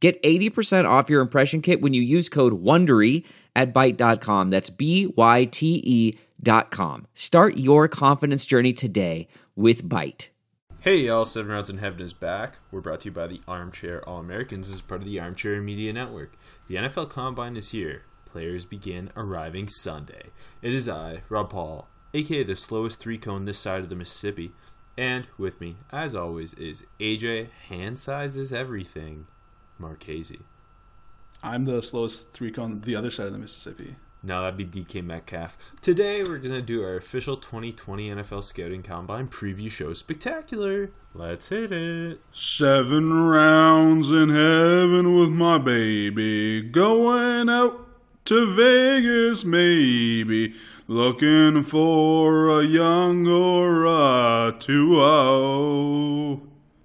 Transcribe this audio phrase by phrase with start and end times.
[0.00, 3.24] Get 80% off your impression kit when you use code WONDERY
[3.56, 4.50] at Byte.com.
[4.50, 7.06] That's B-Y-T-E dot com.
[7.14, 10.28] Start your confidence journey today with Byte.
[10.80, 12.58] Hey y'all, Seven Rounds in Heaven is back.
[12.70, 15.92] We're brought to you by the Armchair All Americans as part of the Armchair Media
[15.92, 16.38] Network.
[16.68, 18.02] The NFL Combine is here.
[18.24, 20.30] Players begin arriving Sunday.
[20.62, 24.52] It is I, Rob Paul, aka the slowest three cone this side of the Mississippi,
[24.96, 27.48] and with me, as always, is AJ.
[27.68, 29.26] Hand size is everything.
[29.78, 30.40] Marchese.
[31.42, 33.96] I'm the slowest three cone the other side of the Mississippi.
[34.20, 35.56] No, that'd be DK Metcalf.
[35.80, 40.90] Today, we're going to do our official 2020 NFL Scouting Combine preview show spectacular.
[41.14, 42.20] Let's hit it.
[42.32, 46.62] Seven rounds in heaven with my baby.
[46.62, 47.86] Going out
[48.24, 50.52] to Vegas, maybe.
[50.88, 55.00] Looking for a young or a 2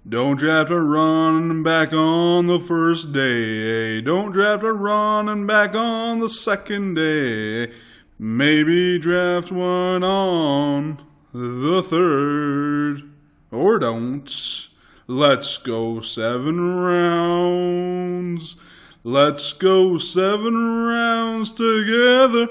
[0.06, 4.02] don't draft a running back on the first day.
[4.02, 7.72] Don't draft a running back on the second day.
[8.18, 11.00] Maybe draft one on
[11.32, 13.10] the third.
[13.50, 14.68] Or don't.
[15.06, 18.56] Let's go seven rounds.
[19.02, 20.54] Let's go seven
[20.86, 22.48] rounds together.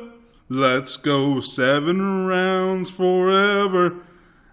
[0.49, 3.97] Let's go seven rounds forever.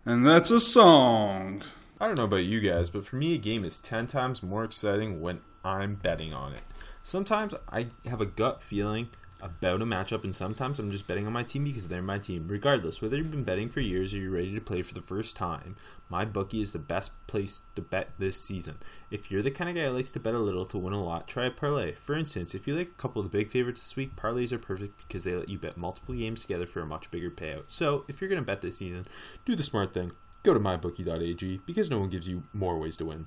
[0.05, 1.63] And that's a song.
[2.03, 4.65] I don't know about you guys, but for me, a game is 10 times more
[4.65, 6.63] exciting when I'm betting on it.
[7.03, 9.11] Sometimes I have a gut feeling
[9.43, 12.49] about a matchup, and sometimes I'm just betting on my team because they're my team.
[12.49, 15.37] Regardless, whether you've been betting for years or you're ready to play for the first
[15.37, 15.77] time,
[16.09, 18.79] my bookie is the best place to bet this season.
[19.11, 21.05] If you're the kind of guy who likes to bet a little to win a
[21.05, 21.93] lot, try a parlay.
[21.93, 24.59] For instance, if you like a couple of the big favorites this week, parlays are
[24.59, 27.65] perfect because they let you bet multiple games together for a much bigger payout.
[27.69, 29.05] So if you're going to bet this season,
[29.45, 30.13] do the smart thing
[30.43, 33.27] go to mybookie.ag because no one gives you more ways to win.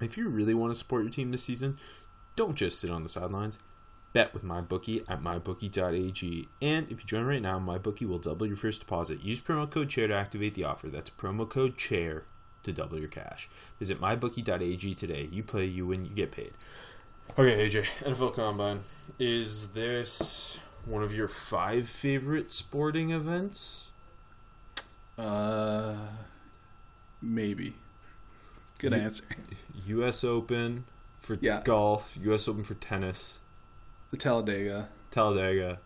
[0.00, 1.78] If you really want to support your team this season,
[2.36, 3.58] don't just sit on the sidelines.
[4.12, 6.48] Bet with MyBookie at mybookie.ag.
[6.60, 9.22] And if you join right now, MyBookie will double your first deposit.
[9.22, 10.88] Use promo code CHAIR to activate the offer.
[10.88, 12.24] That's promo code CHAIR
[12.64, 13.48] to double your cash.
[13.78, 15.28] Visit mybookie.ag today.
[15.30, 16.52] You play, you win, you get paid.
[17.38, 18.80] Okay, AJ, NFL Combine.
[19.18, 23.89] Is this one of your five favorite sporting events?
[25.20, 25.94] Uh,
[27.20, 27.74] maybe.
[28.78, 29.24] Good You- answer.
[29.86, 30.24] U.S.
[30.24, 30.84] Open
[31.18, 31.60] for Yeah.
[31.64, 32.48] golf, U.S.
[32.48, 33.40] Open for tennis,
[34.10, 35.80] The Talladega, Talladega.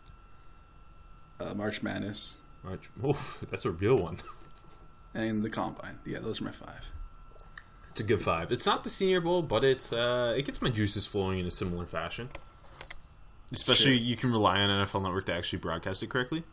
[1.41, 2.89] uh, March Madness, March.
[3.03, 3.19] Oh,
[3.51, 4.19] that's a real one.
[5.15, 5.99] and the Combine.
[6.07, 6.93] Yeah, those are my five.
[7.91, 8.51] It's a good five.
[8.53, 11.51] It's not the Senior Bowl, but it's uh, it gets my juices flowing in a
[11.51, 12.29] similar fashion.
[13.53, 14.05] Especially, Sure.
[14.07, 16.45] you can rely on NFL Network to actually broadcast it correctly.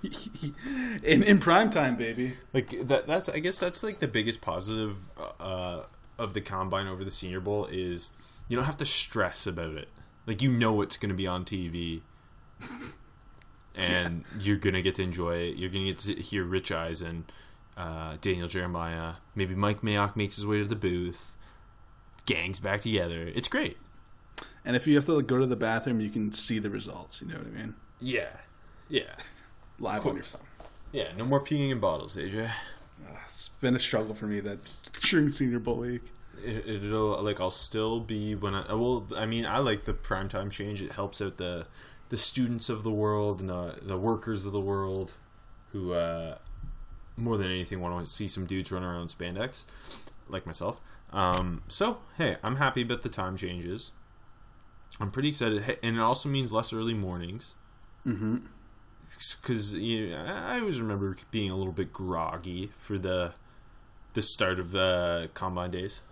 [1.02, 2.32] in in prime time, baby.
[2.52, 3.06] Like that.
[3.06, 4.96] That's I guess that's like the biggest positive
[5.40, 5.82] uh,
[6.18, 8.12] of the combine over the Senior Bowl is
[8.48, 9.88] you don't have to stress about it.
[10.26, 12.02] Like you know it's going to be on TV,
[13.74, 15.56] and you're going to get to enjoy it.
[15.56, 17.24] You're going to get to hear Rich Eisen,
[17.76, 21.36] uh, Daniel Jeremiah, maybe Mike Mayock makes his way to the booth.
[22.24, 23.32] Gangs back together.
[23.34, 23.76] It's great.
[24.64, 27.20] And if you have to like, go to the bathroom, you can see the results.
[27.20, 27.74] You know what I mean?
[27.98, 28.28] Yeah,
[28.88, 29.02] yeah,
[29.78, 30.40] Live on your phone.
[30.92, 31.08] yeah.
[31.16, 32.50] No more peeing in bottles, AJ.
[33.24, 34.58] It's been a struggle for me that
[35.02, 36.02] during Senior Bowl week.
[36.44, 40.50] it, it'll like I'll still be when I well I mean I like the primetime
[40.50, 40.82] change.
[40.82, 41.66] It helps out the
[42.10, 45.14] the students of the world and the the workers of the world
[45.72, 46.36] who uh,
[47.16, 49.64] more than anything want to see some dudes run around in spandex
[50.28, 50.80] like myself.
[51.12, 53.92] Um, so hey, I'm happy about the time changes.
[55.00, 57.54] I'm pretty excited, and it also means less early mornings.
[58.06, 58.36] Mm-hmm.
[59.40, 63.32] Because you know, I always remember being a little bit groggy for the
[64.14, 66.02] the start of uh, combine days.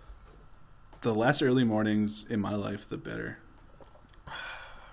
[1.01, 3.39] The less early mornings in my life, the better.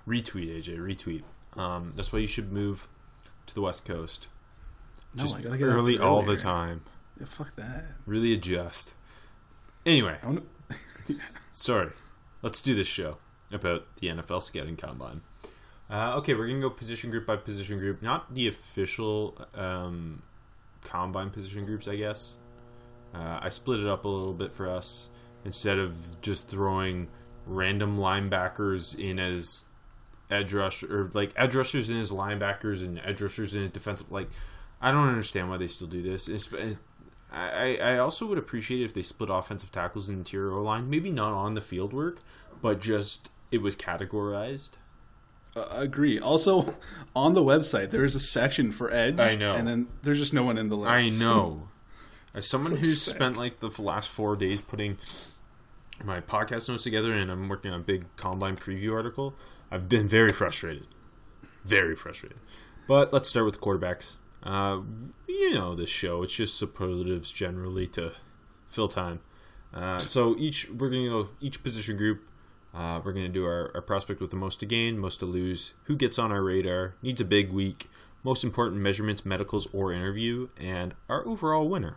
[0.06, 1.22] Retweet AJ, retweet.
[1.60, 2.88] Um, that's why you should move
[3.46, 4.28] to the West Coast.
[5.14, 6.82] No, Just I gotta get early all the time.
[7.18, 7.84] Yeah, fuck that.
[8.06, 8.94] Really adjust.
[9.84, 10.18] Anyway,
[11.50, 11.90] sorry.
[12.42, 13.18] Let's do this show
[13.50, 15.22] about the NFL scouting combine.
[15.90, 20.22] Uh, okay, we're gonna go position group by position group, not the official um,
[20.84, 22.38] combine position groups, I guess.
[23.14, 25.10] Uh, I split it up a little bit for us
[25.44, 27.08] instead of just throwing
[27.46, 29.64] random linebackers in as
[30.30, 34.12] edge rush or like edge rushers in his linebackers and edge rushers in a defensive.
[34.12, 34.28] Like,
[34.80, 36.28] I don't understand why they still do this.
[36.28, 36.52] It's,
[37.32, 40.90] I, I also would appreciate if they split offensive tackles and interior line.
[40.90, 42.20] Maybe not on the field work,
[42.60, 44.70] but just it was categorized.
[45.58, 46.18] Uh, agree.
[46.20, 46.74] Also,
[47.16, 49.18] on the website there is a section for edge.
[49.18, 49.54] I know.
[49.54, 50.90] and then there's just no one in the list.
[51.20, 51.68] I know.
[52.34, 53.14] As someone So who's sick.
[53.16, 54.98] spent like the last four days putting
[56.04, 59.34] my podcast notes together and I'm working on a big combine preview article,
[59.70, 60.86] I've been very frustrated.
[61.64, 62.38] Very frustrated.
[62.86, 64.16] But let's start with quarterbacks.
[64.42, 64.80] Uh,
[65.26, 68.12] you know this show; it's just superlatives generally to
[68.66, 69.20] fill time.
[69.74, 72.22] Uh, so each we're gonna go each position group.
[72.74, 75.74] Uh, we're gonna do our, our prospect with the most to gain, most to lose,
[75.84, 77.88] who gets on our radar, needs a big week,
[78.22, 81.96] most important measurements, medicals, or interview, and our overall winner.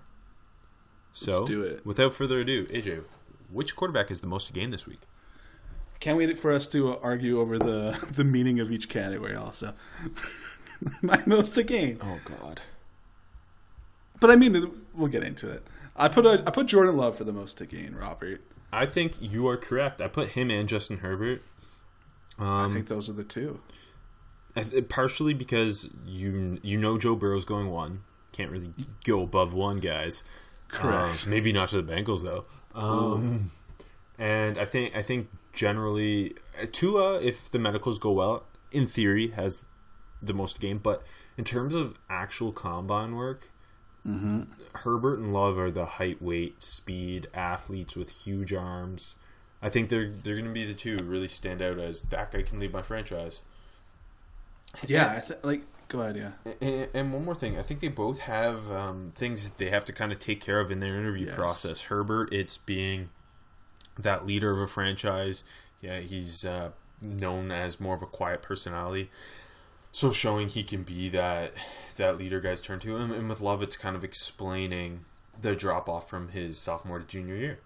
[1.14, 1.86] So, Let's do it.
[1.86, 3.04] without further ado, AJ,
[3.52, 5.02] which quarterback is the most to gain this week?
[6.00, 9.36] Can't wait for us to argue over the the meaning of each category.
[9.36, 9.74] Also,
[11.02, 12.00] my most to gain.
[12.02, 12.62] Oh God.
[14.20, 15.68] But I mean, we'll get into it.
[15.96, 17.94] I put a I put Jordan Love for the most to gain.
[17.94, 18.42] Robert,
[18.72, 20.02] I think you are correct.
[20.02, 21.42] I put him and Justin Herbert.
[22.40, 23.60] I Um, think those are the two.
[24.90, 28.04] Partially because you you know Joe Burrow's going one.
[28.34, 28.74] Can't really
[29.06, 30.24] go above one, guys.
[30.68, 31.26] Correct.
[31.26, 32.46] Uh, maybe not to the Bengals though.
[32.74, 33.52] Um,
[34.18, 39.28] and I think I think generally uh, Tua, if the medicals go well, in theory
[39.30, 39.66] has
[40.22, 40.78] the most game.
[40.80, 41.04] But
[41.38, 43.52] in terms of actual combine work,
[44.06, 49.16] Herbert and Love are the height, weight, speed athletes with huge arms.
[49.62, 52.32] I think they're they're going to be the two who really stand out as that
[52.32, 53.44] guy can lead my franchise.
[54.88, 56.16] Yeah, I th- like go ahead.
[56.16, 59.84] Yeah, And, and one more thing, I think they both have um, things they have
[59.86, 61.36] to kind of take care of in their interview Yes.
[61.36, 61.82] process.
[61.84, 63.10] Herbert, it's being
[64.00, 65.44] that leader of a franchise.
[65.82, 66.72] Yeah, he's uh,
[67.02, 69.10] known as more of a quiet personality,
[69.92, 71.54] so showing he can be that
[71.98, 72.96] that leader guys turn to.
[72.96, 75.02] And, and with Love, it's kind of explaining
[75.40, 77.60] the drop off from his sophomore to junior year.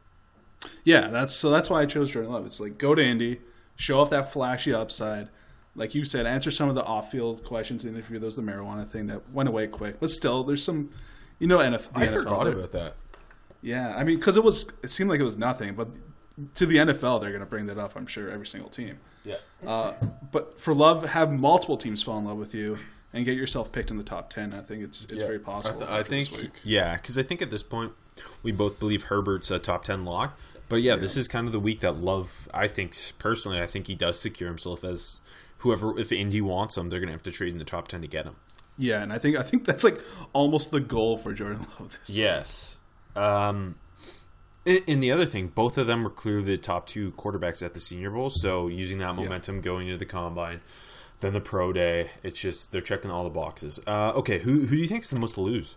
[0.84, 1.08] yeah.
[1.08, 1.50] That's so.
[1.50, 2.46] That's why I chose Jordan Love.
[2.46, 3.42] It's like go to Indy,
[3.76, 5.30] show off that flashy upside.
[5.76, 8.18] Like you said, answer some of the off-field questions in the interview.
[8.18, 10.90] Those the marijuana thing that went away quick, but still, there's some.
[11.38, 11.90] You know, NFL.
[11.94, 12.94] I NFL, forgot about that.
[13.62, 15.90] Yeah, I mean, because it was, it seemed like it was nothing, but
[16.56, 17.96] to the NFL, they're going to bring that up.
[17.96, 18.98] I'm sure every single team.
[19.24, 19.36] Yeah.
[19.66, 19.94] Uh,
[20.32, 22.78] but for love, have multiple teams fall in love with you
[23.14, 24.54] and get yourself picked in the top ten.
[24.54, 25.84] I think it's it's very possible.
[25.84, 27.94] I, th- I think, yeah, because I think at this point
[28.44, 30.38] we both believe Herbert's a top ten lock.
[30.68, 32.50] But yeah, this is kind of the week that Love.
[32.54, 35.20] I think personally, I think he does secure himself as
[35.60, 35.98] whoever.
[36.00, 38.08] If Indy wants him, they're going to have to trade in the top ten to
[38.08, 38.36] get him.
[38.78, 40.00] yeah, and I think I think that's like
[40.34, 41.98] almost the goal for Jordan Love.
[42.06, 42.78] This Yes.
[43.16, 43.76] Um.
[44.66, 47.80] And the other thing, both of them were clearly the top two quarterbacks at the
[47.80, 48.32] Senior Bowl.
[48.32, 50.62] So using that momentum going into the combine,
[51.20, 53.80] then the pro day, it's just they're checking all the boxes.
[53.86, 55.76] Uh, okay, who who do you think is the most to lose?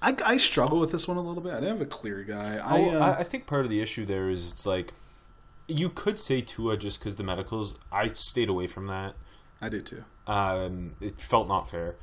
[0.00, 1.52] I, I struggle with this one a little bit.
[1.52, 2.56] I don't have a clear guy.
[2.56, 4.92] I, I, uh, I, I think part of the issue there is it's like
[5.68, 7.74] you could say Tua just because the medicals.
[7.92, 9.14] I stayed away from that.
[9.60, 10.04] I did too.
[10.26, 11.96] Um, it felt not fair.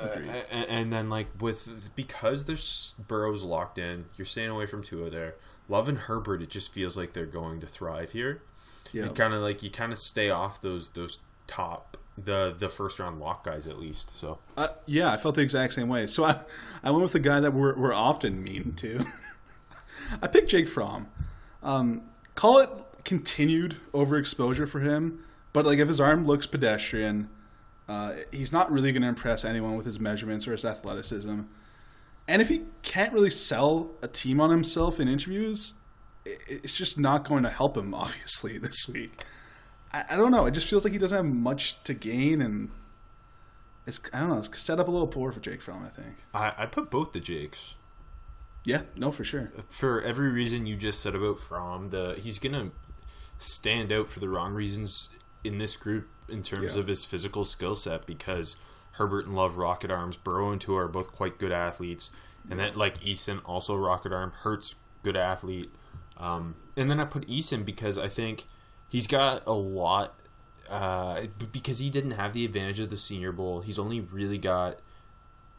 [0.00, 4.82] Uh, and, and then like with because there's Burrow's locked in, you're staying away from
[4.82, 5.34] Tua there.
[5.68, 8.42] Love and Herbert, it just feels like they're going to thrive here.
[8.92, 12.68] Yeah, You kind of like you kind of stay off those those top the the
[12.68, 14.16] first round lock guys at least.
[14.16, 16.06] So Uh, yeah, I felt the exact same way.
[16.06, 16.40] So I,
[16.82, 19.06] I went with the guy that we're, we're often mean to.
[20.22, 21.06] I picked Jake Fromm.
[21.62, 22.02] Um,
[22.34, 22.70] call it
[23.04, 27.28] continued overexposure for him, but like if his arm looks pedestrian,
[27.90, 31.40] uh, he's not really going to impress anyone with his measurements or his athleticism.
[32.28, 35.74] And if he can't really sell a team on himself in interviews,
[36.24, 37.92] it's just not going to help him.
[37.94, 39.24] Obviously, this week.
[39.92, 40.46] I, I don't know.
[40.46, 42.70] It just feels like he doesn't have much to gain, and
[43.88, 44.38] it's I don't know.
[44.38, 45.82] It's set up a little poor for Jake Fromm.
[45.84, 46.14] I think.
[46.32, 47.74] I, I put both the Jakes.
[48.62, 49.50] Yeah, no, for sure.
[49.68, 52.70] for every reason you just said about From the he's gonna
[53.38, 55.08] stand out for the wrong reasons
[55.42, 56.80] in this group in terms Yeah.
[56.80, 58.56] of his physical skill set because
[58.92, 62.10] Herbert and Love rocket arms, Burrow and Tua are both quite good athletes,
[62.48, 65.70] and then like Eason also rocket arm, Hurts good athlete,
[66.16, 68.44] um, and then I put Eason because I think
[68.88, 70.14] he's got a lot.
[70.70, 71.22] Uh,
[71.52, 74.78] because he didn't have the advantage of the Senior Bowl, he's only really got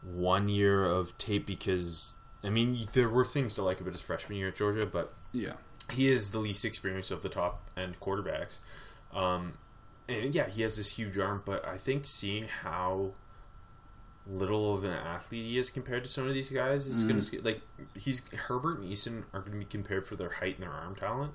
[0.02, 4.38] one year of tape because I mean there were things to like about his freshman
[4.38, 5.54] year at Georgia, but Yeah,
[5.92, 8.60] he is the least experienced of the top end quarterbacks.
[9.12, 9.54] Um,
[10.08, 13.12] and yeah, he has this huge arm, but I think seeing how
[14.26, 17.60] little of an athlete he is compared to some of these guys, it's gonna like
[17.96, 21.32] he's Herbert and Eason are gonna be compared for their height and their arm talent.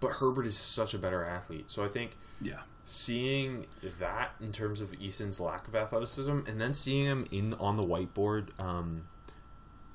[0.00, 1.68] but Herbert is such a better athlete.
[1.72, 2.60] So I think Yeah.
[2.84, 3.66] seeing
[3.98, 7.82] that in terms of Eason's lack of athleticism, and then seeing him in on the
[7.82, 9.08] whiteboard, um,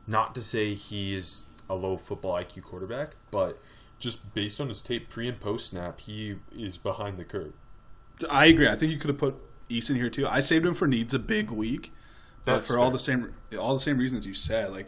[0.05, 3.59] not to say he is a low football IQ quarterback, but
[3.97, 7.53] just based on his tape pre and post snap, he is behind the curve.
[8.29, 8.67] I agree.
[8.67, 9.35] I think you could have put
[9.69, 10.27] Eason here too.
[10.27, 11.91] I saved him for needs a big week,
[12.45, 14.87] but That's for all the same all the same reasons you said, like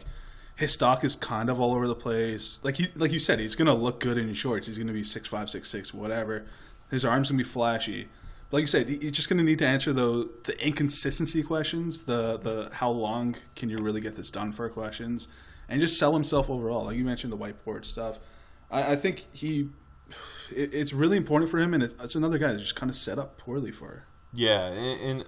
[0.56, 2.60] his stock is kind of all over the place.
[2.62, 4.66] Like you like you said, he's gonna look good in shorts.
[4.66, 6.46] He's gonna be six five, six six, whatever.
[6.90, 8.08] His arms gonna be flashy.
[8.50, 12.38] But like you said, he's just gonna need to answer the the inconsistency questions, the
[12.38, 15.28] the how long can you really get this done for questions,
[15.68, 16.84] and just sell himself overall.
[16.84, 18.18] Like you mentioned the whiteboard stuff.
[18.70, 19.68] I, I think he.
[20.54, 22.96] It, it's really important for him, and it's, it's another guy that's just kind of
[22.96, 23.86] set up poorly for.
[23.86, 24.06] Her.
[24.32, 25.24] Yeah, and, and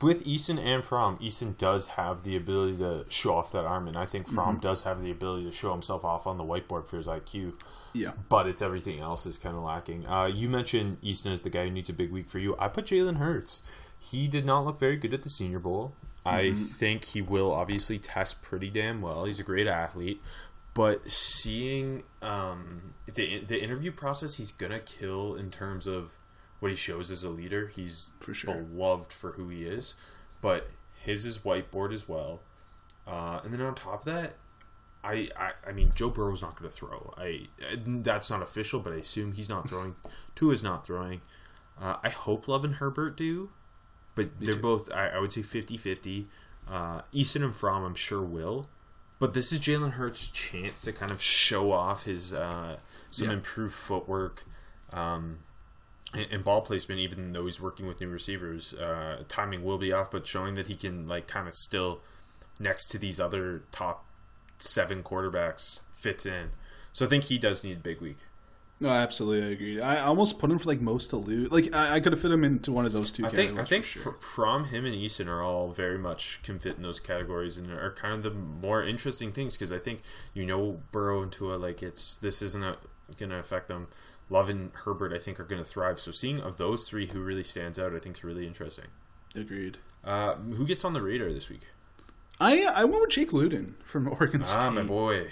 [0.00, 3.96] with Eason and Fromm, Eason does have the ability to show off that arm, and
[3.96, 6.96] I think Fromm does have the ability to show himself off on the whiteboard for
[6.98, 7.54] his IQ.
[7.94, 8.12] Yeah.
[8.28, 10.06] But it's everything else is kind of lacking.
[10.06, 12.54] Uh, you mentioned Eason is the guy who needs a big week for you.
[12.58, 13.62] I put Jalen Hurts.
[13.98, 15.94] He did not look very good at the Senior Bowl.
[16.26, 19.24] I think he will obviously test pretty damn well.
[19.24, 20.20] He's a great athlete,
[20.76, 26.18] but seeing um, the the interview process, he's gonna kill in terms of
[26.60, 27.68] what he shows as a leader.
[27.68, 28.54] He's For sure.
[28.54, 29.96] beloved for who he is,
[30.42, 30.68] but
[31.02, 32.42] his is whiteboard as well.
[33.06, 34.34] Uh, and then on top of that,
[35.02, 37.14] I, I, I mean, Joe Burrow's not going to throw.
[37.16, 37.46] I
[37.86, 39.96] that's not official, but I assume he's not throwing.
[40.34, 41.22] Tua is not throwing.
[41.80, 43.50] Uh, I hope Love and Herbert do,
[44.14, 44.60] but they're too.
[44.60, 44.92] both.
[44.92, 46.26] I, I would say 50-50.
[46.68, 48.68] Uh, Eason and Fromm, I'm sure will.
[49.18, 52.76] But this is Jalen Hurts' chance to kind of show off his uh,
[53.10, 53.34] some Yeah.
[53.34, 54.44] improved footwork.
[54.92, 55.38] Um,
[56.12, 59.92] and, and ball placement, even though he's working with new receivers, uh, timing will be
[59.92, 62.00] off, but showing that he can like kind of still
[62.60, 64.04] next to these other top
[64.58, 66.50] seven quarterbacks fits in.
[66.92, 68.18] So I think he does need a big week.
[68.78, 69.80] No, absolutely, I agree.
[69.80, 71.50] I almost put him for like most to lose.
[71.50, 73.24] Like I, I could have fit him into one of those two.
[73.24, 74.12] I think I think sure.
[74.12, 77.70] fr- from him and Eason are all very much can fit in those categories and
[77.70, 80.02] are kind of the more interesting things because I think
[80.34, 82.76] you know Burrow and Tua like it's this isn't
[83.16, 83.88] going to affect them.
[84.28, 85.98] Love and Herbert I think are going to thrive.
[85.98, 88.86] So seeing of those three who really stands out I think is really interesting.
[89.34, 89.78] agreed.
[90.04, 91.68] Uh, who gets on the radar this week?
[92.38, 94.64] I I went with Jake Luton from Oregon State.
[94.64, 95.28] Ah, my boy.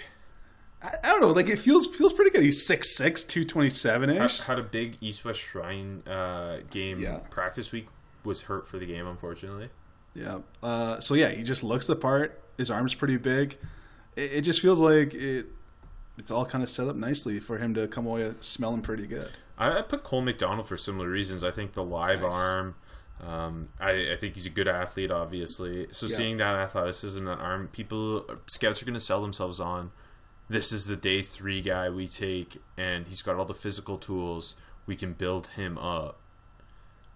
[0.81, 1.29] I, I don't know.
[1.31, 2.43] Like it feels feels pretty good.
[2.43, 4.41] He's 6'6", 227 Had, ish.
[4.41, 7.17] had a big East West Shrine uh, game Yeah.
[7.29, 7.87] practice week.
[8.23, 9.69] Was hurt for the game, unfortunately.
[10.15, 10.39] Yeah.
[10.63, 12.41] Uh, so yeah, he just looks the part.
[12.57, 13.57] His arm's pretty big.
[14.15, 15.47] It, it just feels like it.
[16.17, 19.29] It's all kind of set up nicely for him to come away smelling pretty good.
[19.57, 21.43] I, I put Cole McDonald for similar reasons.
[21.43, 22.33] I think the live Nice.
[22.33, 22.75] arm.
[23.21, 25.87] Um, I, I think he's a good athlete, obviously.
[25.91, 26.15] So Yeah.
[26.15, 29.91] seeing that athleticism, that arm, people scouts are going to sell themselves on.
[30.47, 34.55] This is the day three guy we take, and he's got all the physical tools.
[34.85, 36.19] We can build him up.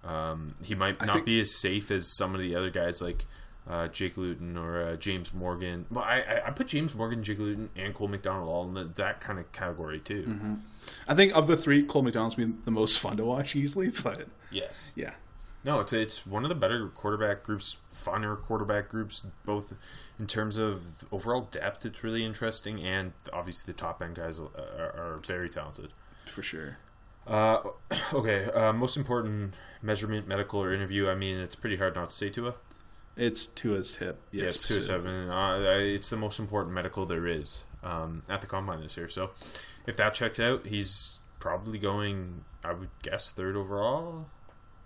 [0.03, 3.25] Um, he might not think- be as safe as some of the other guys like
[3.69, 5.85] uh, Jake Luton or uh, James Morgan.
[5.91, 8.85] Well, I, I, I put James Morgan, Jake Luton, and Cole McDonald all in the,
[8.95, 10.23] that kind of category too.
[10.23, 10.53] Mm-hmm.
[11.07, 13.91] I think of the three, Cole McDonald's been the most fun to watch easily.
[14.03, 14.93] But Yes.
[14.95, 15.11] yeah,
[15.63, 19.77] No, it's it's one of the better quarterback groups, funner quarterback groups, both
[20.17, 21.85] in terms of overall depth.
[21.85, 25.91] It's really interesting, and obviously the top end guys are, are very talented.
[26.25, 26.77] for sure.
[27.27, 27.61] Uh,
[28.13, 31.09] okay, uh, most important measurement, medical or interview.
[31.09, 32.55] I mean, it's pretty hard not to say Tua.
[33.17, 34.21] It's Tua's hip.
[34.31, 35.29] Yeah, it's Tua seven.
[35.29, 39.09] Uh, it's the most important medical there is um, at the combine this year.
[39.09, 39.31] So,
[39.85, 42.45] if that checks out, he's probably going.
[42.63, 44.27] I would guess third overall.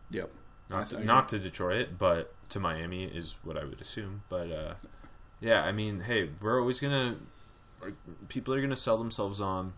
[0.09, 0.31] Yep.
[0.73, 4.23] Not to, not to Detroit, but to Miami is what I would assume.
[4.29, 4.73] But uh,
[5.39, 7.15] yeah, I mean, hey, we're always gonna
[7.81, 7.93] like
[8.27, 9.73] people are gonna sell themselves on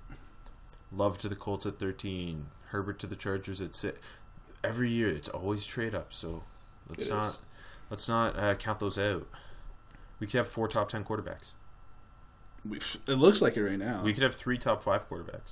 [0.91, 3.99] Love to the Colts at thirteen, Herbert to the Chargers at six.
[4.63, 6.13] Every year, it's always trade up.
[6.13, 6.43] So
[6.89, 7.37] let's It not is.
[7.89, 9.27] let's not uh, count those out.
[10.19, 11.53] We could have four top ten quarterbacks.
[12.67, 14.01] We, it looks like it right now.
[14.03, 15.51] We could have three top five quarterbacks.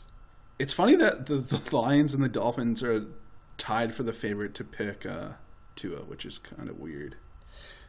[0.58, 3.06] It's funny that the, the Lions and the Dolphins are
[3.58, 5.30] tied for the favorite to pick uh,
[5.76, 7.16] Tua, which is kind of weird.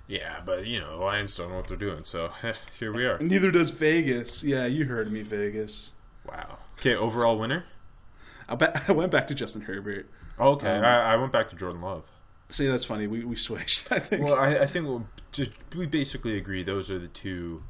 [0.07, 2.31] Yeah, but you know, the Lions don't know what they're doing, so
[2.79, 3.19] here we are.
[3.19, 4.45] Neither does Vegas.
[4.45, 5.93] Yeah, you heard me, Vegas.
[6.27, 6.59] Wow.
[6.79, 7.65] Okay, overall winner.
[8.49, 10.09] I, bet, I went back to Justin Herbert.
[10.39, 12.11] Okay, Um, I, I went back to Jordan Love.
[12.51, 13.07] See, that's funny.
[13.07, 13.91] We, we switched.
[13.93, 14.25] I think.
[14.25, 17.63] Well, I, I think we'll just, we basically agree those are the two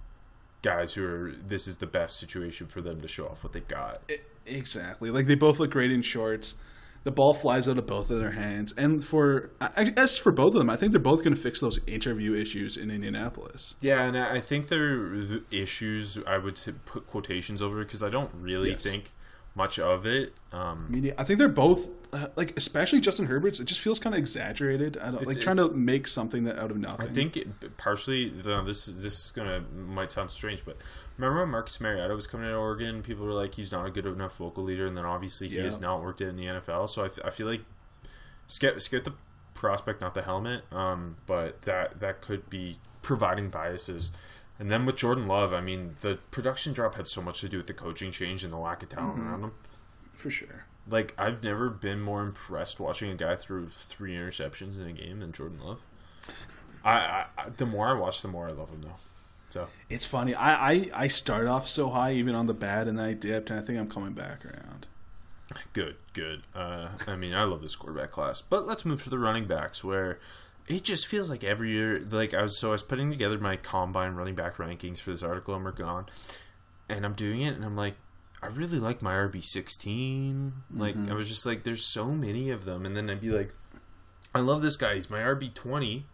[0.63, 1.33] guys who are.
[1.47, 4.03] This is the best situation for them to show off what they got.
[4.11, 5.11] I- exactly.
[5.11, 6.57] Like they both look great in shorts.
[7.05, 9.51] The ball flies out of both of their hands, and for
[9.95, 12.77] guess for both of them, I think they're both going to fix those interview issues
[12.79, 13.77] in Indianapolis.
[13.81, 16.19] Yeah, and I I think they're the issues.
[16.27, 18.83] I would put quotations over because I don't really Yes.
[18.83, 19.13] think
[19.55, 20.35] much of it.
[20.53, 23.61] Um, I mean, I think they're both uh, like, especially Justin Herbert's.
[23.61, 24.97] It just feels kind of exaggerated.
[24.99, 27.09] I don't like trying to make something that out of nothing.
[27.09, 30.77] I think it, partially the, this is this is gonna might sound strange, but
[31.17, 33.03] remember when Marcus Mariota was coming to Oregon?
[33.03, 35.63] People were like, he's not a good enough vocal leader, and then obviously he Yeah.
[35.65, 36.89] has not worked it in the NFL.
[36.89, 37.63] So I, I feel like
[38.47, 39.13] skip skip the
[39.55, 40.65] prospect, not the helmet.
[40.73, 44.11] Um, but that that could be providing biases.
[44.59, 47.57] And then with Jordan Love, I mean, the production drop had so much to do
[47.57, 49.53] with the coaching change and the lack of talent around him.
[50.17, 50.67] for sure.
[50.89, 55.21] Like I've never been more impressed watching a guy throw three interceptions in a game
[55.21, 55.81] than Jordan Love.
[56.85, 58.97] I, I, I the more I watch, the more I love him though.
[59.49, 60.35] So It's funny.
[60.35, 63.51] I, I I started off so high, even on the bad, and then I dipped,
[63.51, 64.87] and I think I'm coming back around.
[65.73, 66.43] good, good.
[66.55, 69.83] Uh, I mean, I love this quarterback class, but let's move to the running backs
[69.83, 70.19] where
[70.69, 72.05] it just feels like every year.
[72.11, 75.23] Like I was so I was putting together my combine running back rankings for this
[75.23, 76.07] article I'm working on,
[76.89, 77.95] and I'm doing it, and I'm like.
[78.43, 80.53] I really like my RB sixteen.
[80.71, 83.55] Like I was just like, there's so many of them, and then I'd be like,
[84.35, 84.97] I love this guy.
[84.97, 86.05] He's my RB twenty.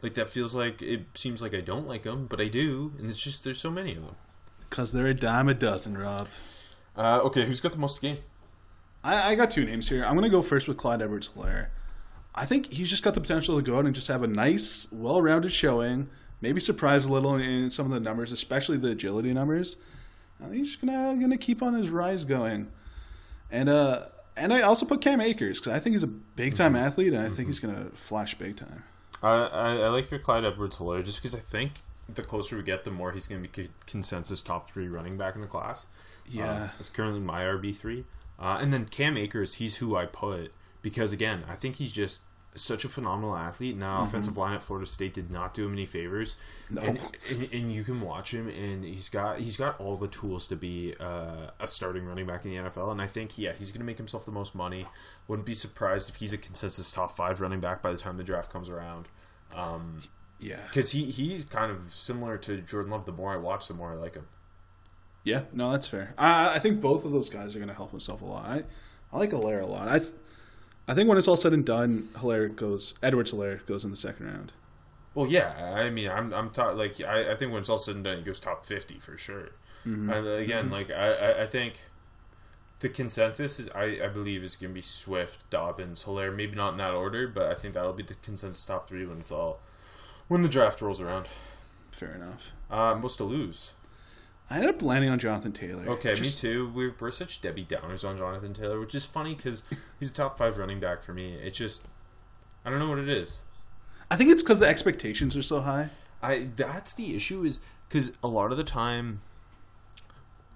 [0.00, 3.10] Like that feels like it seems like I don't like him, but I do, and
[3.10, 4.16] it's just there's so many of them.
[4.70, 6.28] Because they're a dime a dozen, Rob.
[6.96, 8.18] Uh, okay, who's got the most game?
[9.04, 10.02] I, I got two names here.
[10.02, 11.66] I'm going to go first with Clyde Edwards Helaire.
[12.36, 14.88] I think he's just got the potential to go out and just have a nice,
[14.92, 16.08] well rounded showing,
[16.40, 19.76] maybe surprise a little in some of the numbers, especially the agility numbers.
[20.40, 22.70] I think he's just gonna gonna keep on his rise going.
[23.50, 26.76] And uh and I also put Cam Akers because I think he's a big time
[26.76, 28.84] athlete and I think he's gonna flash big time.
[29.22, 32.62] I, I, I like your Clyde Edwards Helaire just because I think the closer we
[32.62, 35.46] get, the more he's going to be c- consensus top three running back in the
[35.46, 35.86] class.
[36.28, 36.50] Yeah.
[36.50, 38.04] Uh, it's currently my RB three,
[38.38, 40.52] uh, and then Cam Akers, he's who I put
[40.86, 42.22] because again, I think he's just
[42.54, 43.76] such a phenomenal athlete.
[43.76, 46.36] Now, offensive line at Florida State did not do him any favors,
[46.70, 46.80] No.
[46.80, 46.98] and,
[47.30, 50.54] and, and you can watch him, and he's got he's got all the tools to
[50.56, 52.92] be uh, a starting running back in the NFL.
[52.92, 54.86] And I think yeah, he's going to make himself the most money.
[55.26, 58.24] Wouldn't be surprised if he's a consensus top five running back by the time the
[58.24, 59.06] draft comes around.
[59.54, 60.02] Um,
[60.38, 60.60] Yeah.
[60.68, 63.06] because he he's kind of similar to Jordan Love.
[63.06, 64.28] The more I watch, the more I like him.
[65.24, 66.14] Yeah, no, that's fair.
[66.16, 68.46] I, I think both of those guys are going to help himself a lot.
[68.46, 68.62] I,
[69.12, 69.88] I like Helaire a lot.
[69.88, 70.12] I, th-
[70.88, 73.96] I think when it's all said and done, Helaire goes Edwards Helaire goes in the
[73.96, 74.52] second round.
[75.14, 77.96] Well, yeah, I mean, I'm I'm top, like I, I think when it's all said
[77.96, 79.50] and done, he goes top fifty for sure.
[79.86, 80.10] Mm-hmm.
[80.10, 80.74] And uh, again, mm-hmm.
[80.74, 81.82] like I, I I think
[82.80, 86.34] the consensus is I, I believe is going to be Swift, Dobbins, Helaire.
[86.34, 89.20] Maybe not in that order, but I think that'll be the consensus top three when
[89.20, 89.60] it's all
[90.28, 91.28] when the draft rolls around.
[91.92, 92.52] Fair enough.
[92.70, 93.74] Uh, most to lose.
[94.48, 95.88] I ended up landing on Jonathan Taylor.
[95.88, 96.72] Okay, Just- me too.
[96.72, 99.64] We're, we're such Debbie Downers on Jonathan Taylor, which is funny because
[99.98, 101.34] he's a top five running back for me.
[101.34, 101.86] It's just
[102.64, 103.42] I don't know what it is.
[104.10, 105.90] I think it's because the expectations are so high.
[106.22, 109.20] I that's the issue is because a lot of the time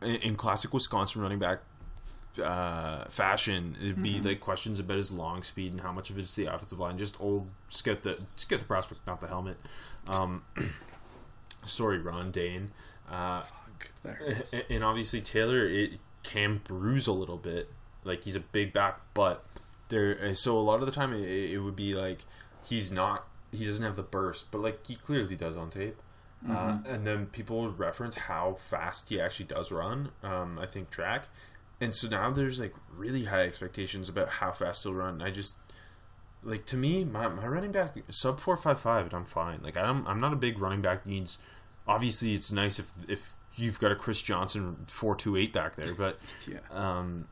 [0.03, 1.61] in, in classic Wisconsin running back
[2.43, 6.35] uh, fashion, it'd be like questions about his long speed and how much of it's
[6.35, 6.97] the offensive line.
[6.97, 9.57] Just old skip the skip the prospect, not the helmet.
[10.07, 10.43] Um,
[11.65, 12.71] sorry, Ron Dayne.
[13.11, 13.43] Uh,
[14.03, 14.55] That hurts.
[14.69, 17.71] and- obviously Taylor it can bruise a little bit.
[18.05, 19.45] Like he's a big back, but
[19.89, 20.35] there.
[20.35, 22.21] So a lot of the time it, it would be like
[22.65, 23.27] he's not.
[23.53, 25.97] He doesn't have the burst, but like he clearly does on tape.
[26.49, 30.11] Uh, and then people would reference how fast he actually does run.
[30.23, 31.29] Um, I think track,
[31.83, 35.21] and so now there's like really high expectations about how fast he'll run.
[35.21, 35.53] I just
[36.43, 39.61] like to me, my, my running back sub four five five, and I'm fine.
[39.63, 41.37] Like I'm I'm not a big running back needs.
[41.87, 45.95] Obviously, it's nice if if you've got a Chris Johnson four two eight back there,
[45.95, 46.59] but Yeah.
[46.71, 47.27] um,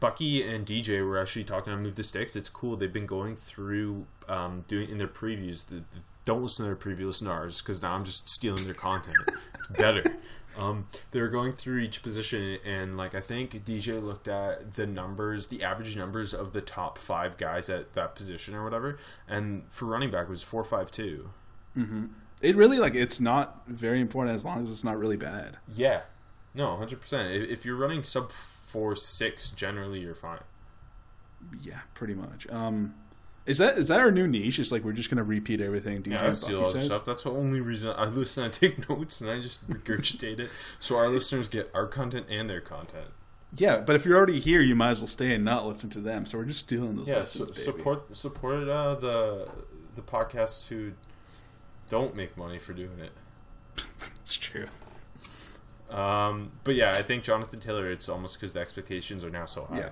[0.00, 2.34] Bucky and DJ were actually talking on Move the Sticks.
[2.36, 2.76] It's cool.
[2.76, 5.66] They've been going through um, doing in their previews.
[5.66, 8.64] The, the- don't listen to their preview, listen to ours because now I'm just stealing
[8.64, 9.16] their content.
[9.54, 10.04] It's better.
[10.58, 14.86] Um, they were going through each position, and like I think DJ looked at the
[14.86, 19.62] numbers, the average numbers of the top five guys at that position or whatever, and
[19.70, 21.30] for running back it was four five two.
[22.40, 25.56] It really like it's not very important as long as it's not really bad.
[25.72, 26.02] Yeah,
[26.54, 27.32] no, hundred percent.
[27.32, 30.40] If you're running sub four six, generally you're fine.
[31.60, 32.46] Yeah, pretty much.
[32.48, 32.94] Um,
[33.46, 34.58] is that is that our new niche?
[34.58, 37.04] It's like we're just gonna repeat everything DJ Yeah, I steal all stuff.
[37.04, 38.44] That's the only reason I listen.
[38.44, 42.48] I take notes and I just regurgitate it, so our listeners get our content and
[42.48, 43.06] their content.
[43.56, 46.00] Yeah, but if you're already here, you might as well stay and not listen to
[46.00, 46.26] them.
[46.26, 47.78] So we're just stealing those Yeah, su- lessons, baby.
[47.78, 49.48] support support uh, the
[49.94, 50.92] the podcasts who
[51.88, 53.12] don't make money for doing it.
[54.20, 54.66] It's true.
[55.90, 57.90] Um, but yeah, I think Jonathan Taylor.
[57.90, 59.78] It's almost because the expectations are now so high.
[59.78, 59.88] Yeah,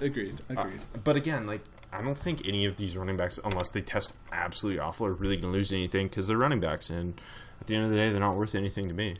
[0.00, 0.40] agreed.
[0.48, 0.80] Uh, Agreed.
[1.04, 4.78] but again, like I don't think any of these running backs, unless they test absolutely
[4.78, 7.20] awful, are really going to lose anything because they're running backs, and
[7.60, 9.16] at the end of the day, they're not worth anything to me.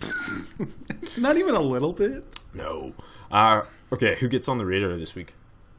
[1.18, 2.24] not even a little bit.
[2.52, 2.92] No.
[3.30, 5.34] Uh, okay, who gets on the radar this week?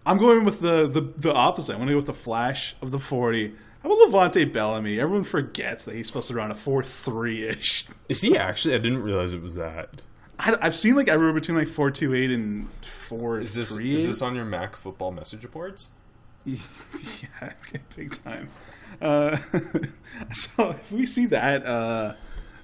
[0.06, 1.74] I'm going with the, the, the opposite.
[1.74, 3.54] I'm going to go with the flash of the 40.
[3.84, 4.98] How about Levante Bellamy?
[4.98, 7.86] Everyone forgets that he's supposed to run a 4 3 ish.
[8.08, 8.76] Is he actually?
[8.76, 10.02] I didn't realize it was that.
[10.40, 14.08] I've seen like everywhere between like 4 2 8 and 4 Is this 3 is
[14.08, 15.90] this on your Mac football message boards?
[16.46, 17.54] yeah,
[17.96, 18.48] big time.
[19.02, 19.38] Uh,
[20.32, 22.14] so if we see that uh,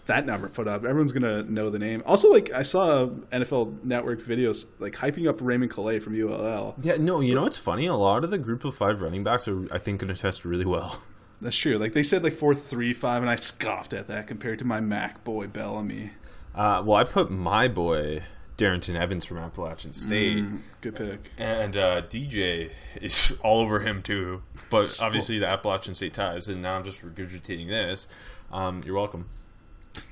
[0.05, 2.03] that number put up, everyone's gonna know the name.
[2.05, 6.75] Also, like I saw NFL Network videos like hyping up Raymond Calais from ULL.
[6.81, 7.19] Yeah, no.
[7.19, 7.85] You know what's funny?
[7.85, 10.45] A lot of the group of five running backs are, I think, going to test
[10.45, 11.03] really well.
[11.41, 11.77] That's true.
[11.77, 14.81] Like they said, like four three five, and I scoffed at that compared to my
[14.81, 16.11] Mac boy Bellamy.
[16.53, 18.23] Uh, well, I put my boy
[18.59, 20.43] Darrynton Evans from Appalachian State.
[20.43, 21.31] Mm, good pick.
[21.37, 24.43] And uh, DJ is all over him too.
[24.69, 28.09] But obviously the Appalachian State ties, and now I'm just regurgitating this.
[28.51, 29.29] Um, you're welcome.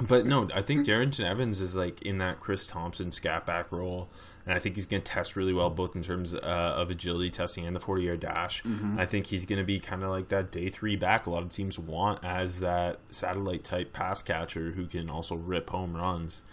[0.05, 4.09] But no, I think Darrynton Evans is like in that Chris Thompson scat back role.
[4.45, 6.37] And I think he's going to test really well, both in terms uh,
[6.77, 8.63] of agility testing and the 40 yard dash.
[8.63, 8.97] Mm-hmm.
[8.97, 11.43] I think he's going to be kind of like that day three back a lot
[11.43, 16.43] of teams want as that satellite type pass catcher who can also rip home runs.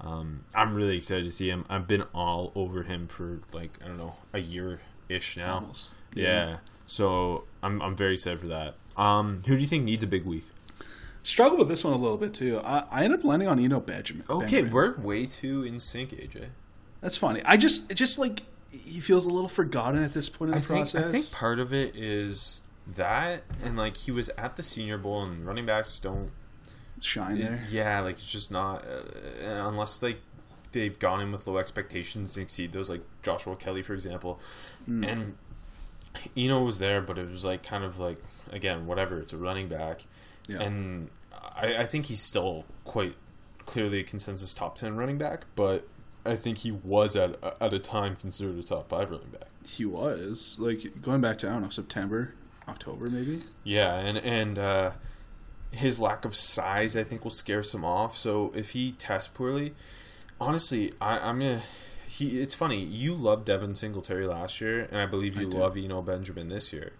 [0.00, 1.64] Um, I'm really excited to see him.
[1.68, 5.54] I've been all over him for like I don't know a year ish now.
[5.54, 5.92] Almost.
[6.14, 6.24] Yeah.
[6.24, 6.56] Yeah.
[6.86, 8.74] So I'm I'm very excited for that.
[8.96, 10.44] Um, who do you think needs a big week?
[11.26, 12.60] Struggled with this one a little bit too.
[12.64, 14.22] I, I ended up landing on Eno Benjamin.
[14.30, 14.72] Okay, Benjamin.
[14.72, 16.50] we're way too in sync, AJ.
[17.00, 17.42] That's funny.
[17.44, 20.60] I just it just like he feels a little forgotten at this point in I
[20.60, 21.04] the think process.
[21.04, 25.22] I think part of it is that, and like he was at the Senior Bowl,
[25.22, 26.30] and running backs don't.
[27.00, 27.62] Shine there.
[27.70, 30.20] Yeah, like it's just not uh, unless like
[30.72, 34.38] they've gone in with low expectations and exceed those, like Joshua Kelley, for example,
[34.86, 35.36] and
[36.36, 39.18] Eno was there, but it was like kind of like again whatever.
[39.18, 40.06] It's a running back,
[40.48, 40.62] Yeah.
[40.62, 41.10] and
[41.56, 43.14] I, I think he's still quite
[43.64, 45.88] clearly a consensus top ten running back, but
[46.24, 49.48] I think he was at at a time considered a top five running back.
[49.66, 52.34] He was like going back to I don't know September,
[52.68, 53.42] October maybe.
[53.64, 54.90] Yeah, and and uh,
[55.70, 58.16] his lack of size, I think, will scare some off.
[58.16, 59.74] So if he tests poorly,
[60.40, 61.62] honestly, I, I'm gonna.
[62.06, 62.82] He, it's funny.
[62.82, 66.72] You loved Devin Singletary last year, and I believe you I love Eno Benjamin this
[66.72, 66.92] year.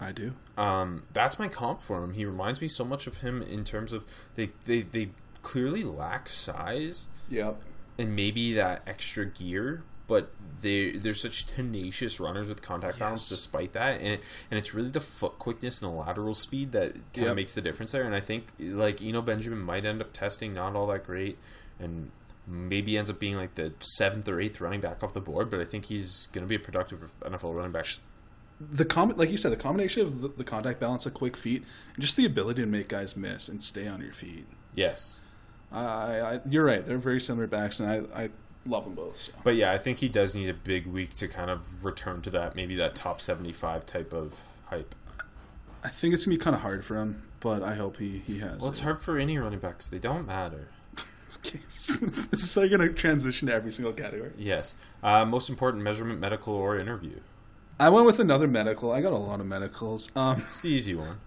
[0.00, 0.32] I do.
[0.58, 2.12] Um, that's my comp for him.
[2.14, 4.04] He reminds me so much of him in terms of
[4.34, 5.10] they they, they
[5.42, 7.60] clearly lack size Yep.
[7.98, 10.30] and maybe that extra gear, but
[10.60, 15.00] they they're such tenacious runners with contact balance despite that, and and it's really the
[15.00, 17.26] foot quickness and the lateral speed that kind Yep.
[17.28, 18.04] of makes the difference there.
[18.04, 21.38] And I think like you know Benjamin might end up testing not all that great,
[21.78, 22.10] and
[22.46, 25.50] maybe ends up being like the seventh or eighth running back off the board.
[25.50, 27.86] But I think he's going to be a productive NFL running back.
[28.72, 31.64] The com- like you said, the combination of the, the contact balance, of quick feet,
[31.94, 34.46] and just the ability to make guys miss and stay on your feet.
[34.74, 35.22] Yes.
[35.72, 36.86] I, I, you're right.
[36.86, 38.30] They're very similar backs, and I, I
[38.66, 39.16] love them both.
[39.16, 39.32] So.
[39.42, 42.30] But yeah, I think he does need a big week to kind of return to
[42.30, 44.94] that maybe that top seventy five type of hype.
[45.82, 48.38] I think it's gonna be kind of hard for him, but I hope he, he
[48.38, 48.60] has.
[48.60, 48.84] Well, it's it.
[48.84, 50.68] hard for any running backs; they don't matter.
[51.38, 51.90] Okay, this
[52.32, 54.30] is how you're gonna transition to every single category.
[54.38, 54.76] Yes.
[55.02, 57.18] Uh, most important measurement, medical or interview.
[57.78, 58.92] I went with another medical.
[58.92, 60.10] I got a lot of medicals.
[60.14, 61.18] Um, It's the easy one.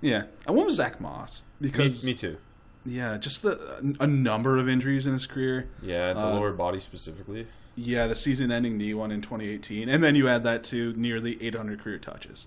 [0.00, 2.38] yeah, I went with Zach Moss because me too.
[2.86, 5.68] yeah, just the a number of injuries in his career.
[5.82, 7.46] Yeah, the Uh, lower body specifically.
[7.76, 11.80] Yeah, the season-ending knee one in 2018, and then you add that to nearly 800
[11.80, 12.46] career touches.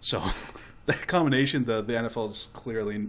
[0.00, 0.22] So
[0.86, 3.08] that combination, the the NFL is clearly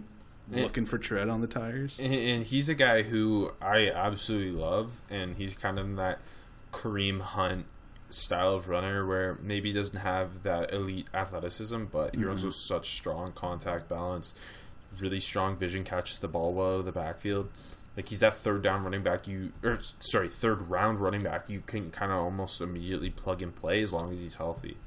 [0.50, 0.64] Yeah.
[0.64, 2.00] looking for tread on the tires.
[2.00, 6.20] And, and he's a guy who I absolutely love, and he's kind of in that
[6.74, 7.66] Kareem Hunt
[8.14, 12.54] style of runner where maybe he doesn't have that elite athleticism, but he runs with
[12.56, 14.34] such strong contact balance,
[15.00, 17.50] really strong vision, catches the ball well out of the backfield.
[17.98, 21.62] Like he's that third down running back you, or sorry, third round running back you
[21.62, 24.78] can kind of almost immediately plug and play as long as he's healthy.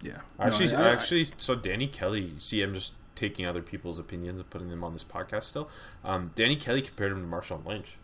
[0.00, 2.32] Yeah, I actually, No, I, actually saw Danny Kelly.
[2.38, 5.44] See, I'm just taking other people's opinions and putting them on this podcast.
[5.44, 5.68] Still,
[6.04, 7.98] um, Danny Kelly compared him to Marshawn Lynch.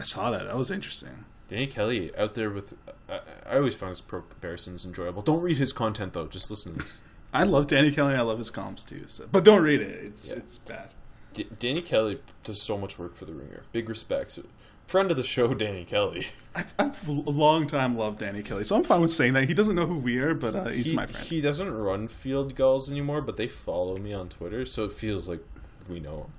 [0.00, 0.44] I saw that.
[0.44, 1.24] That was interesting.
[1.48, 2.74] Danny Kelly out there with.
[3.12, 5.22] I I always find his comparisons enjoyable.
[5.22, 6.26] Don't read his content though.
[6.26, 7.02] Just listen to this.
[7.34, 8.12] I love Danny Kelly.
[8.12, 9.04] and I love his comps too.
[9.06, 10.04] So, but don't read it.
[10.04, 10.36] It's Yeah.
[10.38, 10.94] it's bad.
[11.32, 13.62] D- Danny Kelly does so much work for the Ringer.
[13.72, 14.38] Big respects.
[14.86, 16.26] Friend of the show, Danny Kelly.
[16.54, 19.48] I, I've a long time loved Danny Kelly, so I'm fine with saying that.
[19.48, 21.26] He doesn't know who we are, but uh, he's he, my friend.
[21.26, 25.26] he doesn't run Field Gulls anymore, but they follow me on Twitter, so it feels
[25.28, 25.40] like
[25.88, 26.32] we know him.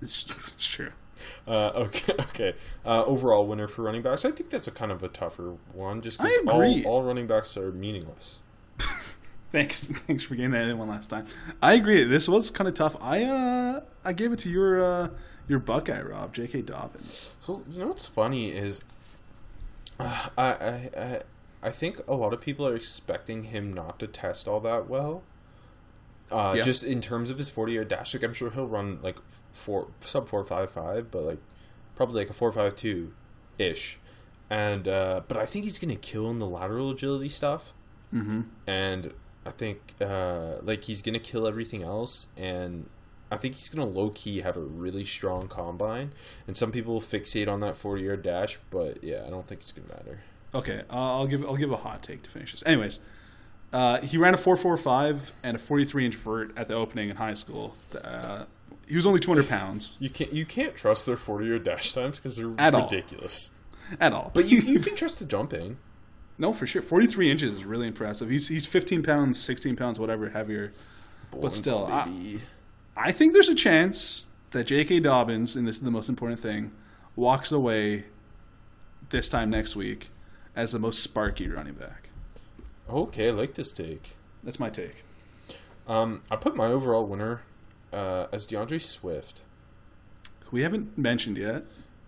[0.00, 0.92] It's, it's true.
[1.46, 2.54] Uh, okay, okay.
[2.84, 4.24] Uh, overall winner for running backs.
[4.24, 7.56] I think that's a kind of a tougher one, just because all, all running backs
[7.56, 8.40] are meaningless.
[9.52, 11.26] Thanks, thanks for getting that in one last time.
[11.62, 12.04] I agree.
[12.04, 12.96] This was kind of tough.
[13.00, 15.08] I uh, I gave it to your uh,
[15.48, 16.62] your Buckeye Rob, J.K.
[16.62, 17.30] Dobbins.
[17.40, 18.82] So you know what's funny is
[20.00, 21.22] I, I I
[21.62, 25.22] I think a lot of people are expecting him not to test all that well.
[26.30, 26.62] Uh, Yeah.
[26.62, 29.16] Just in terms of his forty yard dash, like I'm sure he'll run like
[29.52, 31.38] four sub four five five, but like
[31.94, 33.12] probably like a four five two
[33.58, 33.98] ish.
[34.50, 37.72] And uh, but I think he's gonna kill in the lateral agility stuff.
[38.14, 38.42] Mm-hmm.
[38.68, 39.12] and
[39.44, 42.88] I think uh, like he's gonna kill everything else, and
[43.32, 46.12] I think he's gonna low key have a really strong combine.
[46.46, 49.60] And some people will fixate on that forty yard dash, but yeah, I don't think
[49.60, 50.20] it's gonna matter.
[50.54, 52.62] Okay, uh, I'll give I'll give a hot take to finish this.
[52.64, 53.00] Anyways,
[53.72, 56.74] uh, he ran a four four five and a forty three inch vert at the
[56.74, 57.74] opening in high school.
[58.02, 58.44] Uh,
[58.86, 61.92] he was only two hundred pounds You can't you can't trust their forty yard dash
[61.92, 62.84] times because they're At all.
[62.84, 63.52] ridiculous.
[64.00, 64.30] at all.
[64.34, 65.78] But you you can trust the jumping.
[66.38, 68.30] no, for sure, forty three inches is really impressive.
[68.30, 70.72] He's he's fifteen pounds, sixteen pounds, whatever heavier.
[71.32, 72.38] But still, I.
[72.98, 75.00] I think there's a chance that J.K.
[75.00, 76.72] Dobbins, and this is the most important thing,
[77.14, 78.04] walks away
[79.10, 80.08] this time next week
[80.54, 82.05] as the most sparky running back.
[82.88, 84.16] Okay, I like this take.
[84.42, 85.04] That's my take.
[85.88, 87.42] Um, I put my overall winner
[87.92, 89.42] uh, as D'Andre Swift.
[90.50, 91.64] We haven't mentioned yet.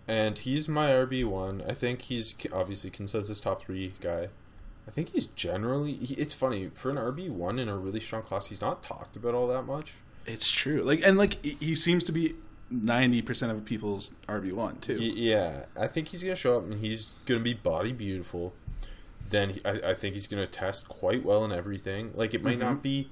[0.07, 1.61] and he's my RB one.
[1.67, 4.27] I think he's obviously consensus top three guy.
[4.87, 5.93] I think he's generally.
[5.93, 8.47] He, it's funny for an RB one in a really strong class.
[8.47, 9.93] He's not talked about all that much.
[10.25, 10.81] It's true.
[10.81, 12.35] Like and like he- he seems to be
[12.71, 14.97] ninety percent of people's RB one too.
[14.97, 18.53] Y- yeah, I think he's gonna show up and he's gonna be body beautiful.
[19.29, 22.11] Then he, I, I think he's gonna test quite well in everything.
[22.13, 23.09] Like it might not be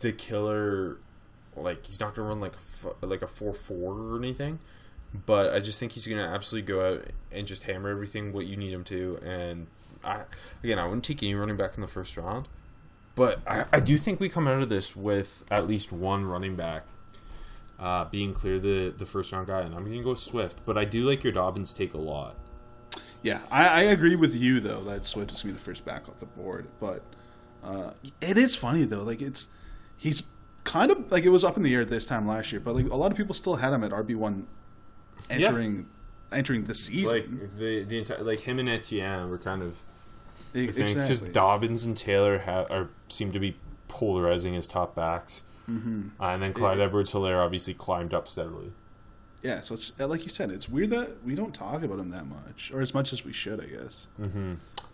[0.00, 0.98] the killer.
[1.56, 2.54] Like he's not gonna run like
[3.02, 4.58] like a four four or anything.
[5.26, 8.56] But I just think he's gonna absolutely go out and just hammer everything what you
[8.56, 9.18] need him to.
[9.22, 9.66] And
[10.04, 10.22] I
[10.62, 12.48] again, I wouldn't take any running back in the first round.
[13.14, 16.56] But I, I do think we come out of this with at least one running
[16.56, 16.86] back
[17.80, 20.58] uh, being clear the the first round guy, and I'm gonna go Swift.
[20.64, 22.36] But I do like your Dobbins take a lot.
[23.22, 26.08] Yeah, I, I agree with you though that Swift is gonna be the first back
[26.08, 26.66] off the board.
[26.78, 27.02] But
[27.62, 29.02] uh, it is funny though.
[29.02, 29.48] Like it's
[29.96, 30.22] he's
[30.64, 32.88] kind of like it was up in the air this time last year, but like
[32.88, 34.46] a lot of people still had him at RB one
[35.28, 35.86] entering
[36.32, 37.40] entering the season.
[37.40, 39.82] Like the the entire like him and Etienne were kind of
[40.52, 40.68] the thing.
[40.68, 41.08] It's exactly.
[41.08, 43.56] just Dobbins and Taylor ha- are seem to be
[43.88, 46.08] polarizing as top backs, mm-hmm.
[46.20, 48.72] uh, and then Clyde Edwards Helaire obviously climbed up steadily.
[49.42, 52.10] Yeah, so it's uh, like you said, it's weird that we don't talk about him
[52.10, 54.06] that much, or as much as we should, I guess.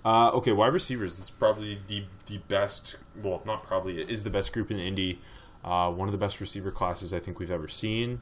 [0.04, 1.18] Uh, okay, wide receivers.
[1.18, 2.96] Is probably the the best.
[3.20, 4.00] Well, not probably.
[4.00, 5.20] It is the best group in Indy.
[5.64, 8.20] Uh, one of the best receiver classes I think we've ever seen.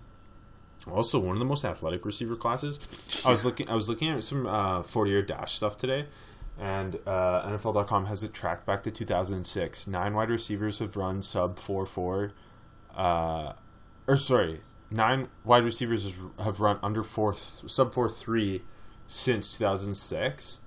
[0.91, 3.23] Also, one of the most athletic receiver classes.
[3.25, 3.69] I was looking.
[3.69, 6.07] I was looking at some uh, forty-year dash stuff today,
[6.59, 9.87] and uh, NFL.com has it tracked back to 2006.
[9.87, 12.31] Nine wide receivers have run sub four four.
[12.97, 13.53] Uh,
[14.07, 14.61] or sorry,
[14.95, 18.63] nine wide receivers have run under four sub four three
[19.07, 20.61] since 2006.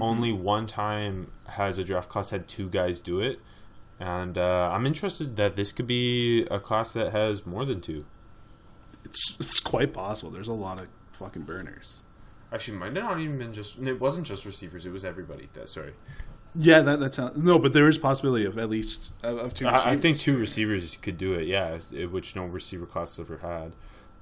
[0.00, 3.40] Only one time has a draft class had two guys do it,
[4.00, 8.06] and uh, I'm interested that this could be a class that has more than two.
[9.04, 10.30] It's it's quite possible.
[10.30, 12.04] There's a lot of fucking burners.
[12.50, 13.78] Actually, might not even been just.
[13.80, 15.50] It wasn't just receivers; it was everybody.
[15.52, 15.92] That sorry.
[16.54, 19.66] Yeah, that that sounds no, but there is possibility of at least of, of two.
[19.66, 21.46] I, I think two receivers could do it.
[21.46, 23.72] Yeah, which no receiver class ever had.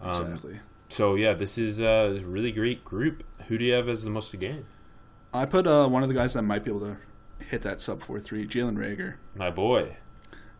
[0.00, 0.60] Um, exactly.
[0.88, 3.24] So yeah, this is a really great group.
[3.48, 4.64] Who do you have as the most to gain?
[5.34, 6.96] I put uh, one of the guys that might be able to
[7.44, 9.96] hit that sub four three, Jalen Reagor, My boy.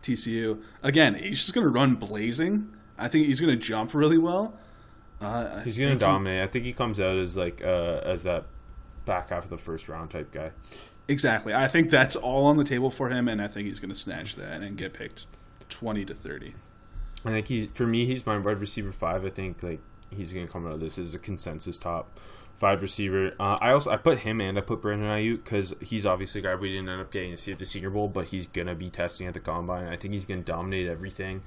[0.03, 0.61] TCU.
[0.83, 2.73] Again, he's just going to run blazing.
[2.97, 4.57] I think he's going to jump really well.
[5.19, 6.41] Uh, He's think he- dominate.
[6.41, 8.45] I think he comes out as like uh, as that
[9.05, 10.51] back half of the first round type guy.
[11.11, 11.53] Exactly.
[11.53, 13.99] I think that's all on the table for him, and I think he's going to
[13.99, 15.25] snatch that and get picked
[15.67, 16.53] twenty to thirty.
[17.25, 19.25] I think he for me he's my wide receiver five.
[19.25, 22.17] I think like he's gonna come out of this as a consensus top
[22.55, 23.33] five receiver.
[23.39, 26.43] Uh, I also I put him and I put Brandon Aiyuk because he's obviously a
[26.45, 28.75] guy we didn't end up getting to see at the Senior Bowl, but he's gonna
[28.75, 29.87] be testing at the combine.
[29.87, 31.41] I think he's gonna dominate everything.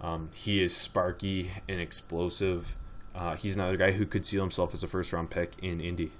[0.00, 2.74] Um, he is sparky and explosive.
[3.14, 6.12] Uh, he's another guy who could seal himself as a first round pick in Indy.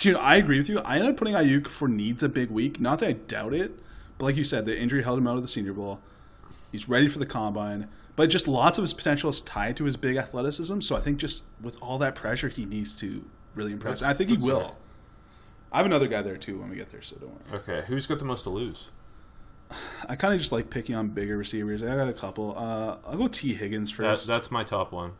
[0.00, 0.78] You know, I agree with you.
[0.80, 2.80] I ended up putting Aiyuk for needs a big week.
[2.80, 3.72] Not that I doubt it,
[4.16, 6.00] but like you said, the injury held him out of the Senior Bowl.
[6.70, 9.96] He's ready for the combine, but just lots of his potential is tied to his
[9.96, 10.80] big athleticism.
[10.80, 13.24] So I think just with all that pressure, he needs to
[13.54, 14.00] really impress.
[14.00, 14.60] That's- I think he will.
[14.60, 14.70] fair.
[15.72, 17.60] I have another guy there too when we get there, so don't worry.
[17.60, 18.90] Okay, who's got the most to lose?
[20.08, 21.82] I kind of just like picking on bigger receivers.
[21.82, 22.54] I got a couple.
[22.56, 24.26] Uh, I'll go Tee Higgins That, first.
[24.26, 25.12] that's my top one.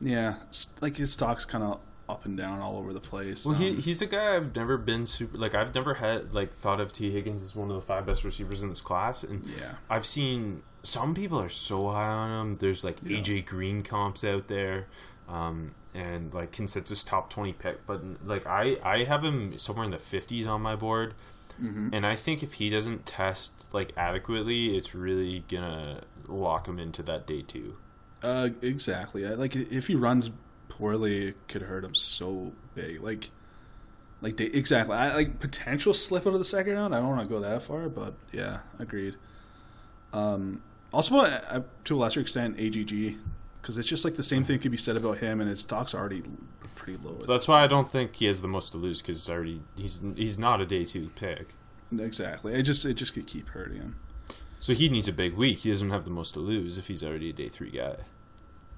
[0.00, 0.36] yeah,
[0.80, 3.44] like his stock's kind of up and down all over the place.
[3.46, 6.52] Well, he Um, he's a guy I've never been super like I've never had like
[6.54, 9.44] thought of Tee Higgins as one of the five best receivers in this class, and
[9.46, 9.74] Yeah.
[9.88, 12.56] I've seen some people are so high on him.
[12.58, 13.18] There's like Yeah.
[13.18, 14.86] AJ Green comps out there,
[15.28, 19.90] um, and like consensus top twenty pick, but like I I have him somewhere in
[19.92, 21.14] the fifties on my board,
[21.62, 21.90] Mm-hmm.
[21.92, 27.02] and I think if he doesn't test like adequately, it's really gonna lock him into
[27.04, 27.76] that day two.
[28.22, 29.26] Uh, exactly.
[29.26, 30.30] I, like if he runs
[30.72, 33.02] poorly, could hurt him so big.
[33.02, 33.30] Like,
[34.20, 34.96] like they, exactly.
[34.96, 36.94] I like potential slip out of the second round.
[36.94, 39.16] I don't want to go that far, but yeah, agreed.
[40.12, 43.16] Um, also, uh, to a lesser extent, AGG
[43.60, 45.94] because it's just like the same thing could be said about him, and his stock's
[45.94, 46.22] already
[46.74, 47.22] pretty low.
[47.26, 50.38] That's why I don't think he has the most to lose because already he's he's
[50.38, 51.54] not a day two pick.
[51.96, 52.54] exactly.
[52.54, 53.96] It just it just could keep hurting him.
[54.60, 55.58] So he needs a big week.
[55.58, 57.96] He doesn't have the most to lose if he's already a day three guy.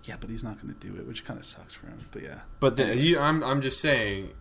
[0.05, 1.99] Yeah, but he's not going to do it, which kind of sucks for him.
[2.11, 4.33] But yeah, But then you, I'm I'm just saying,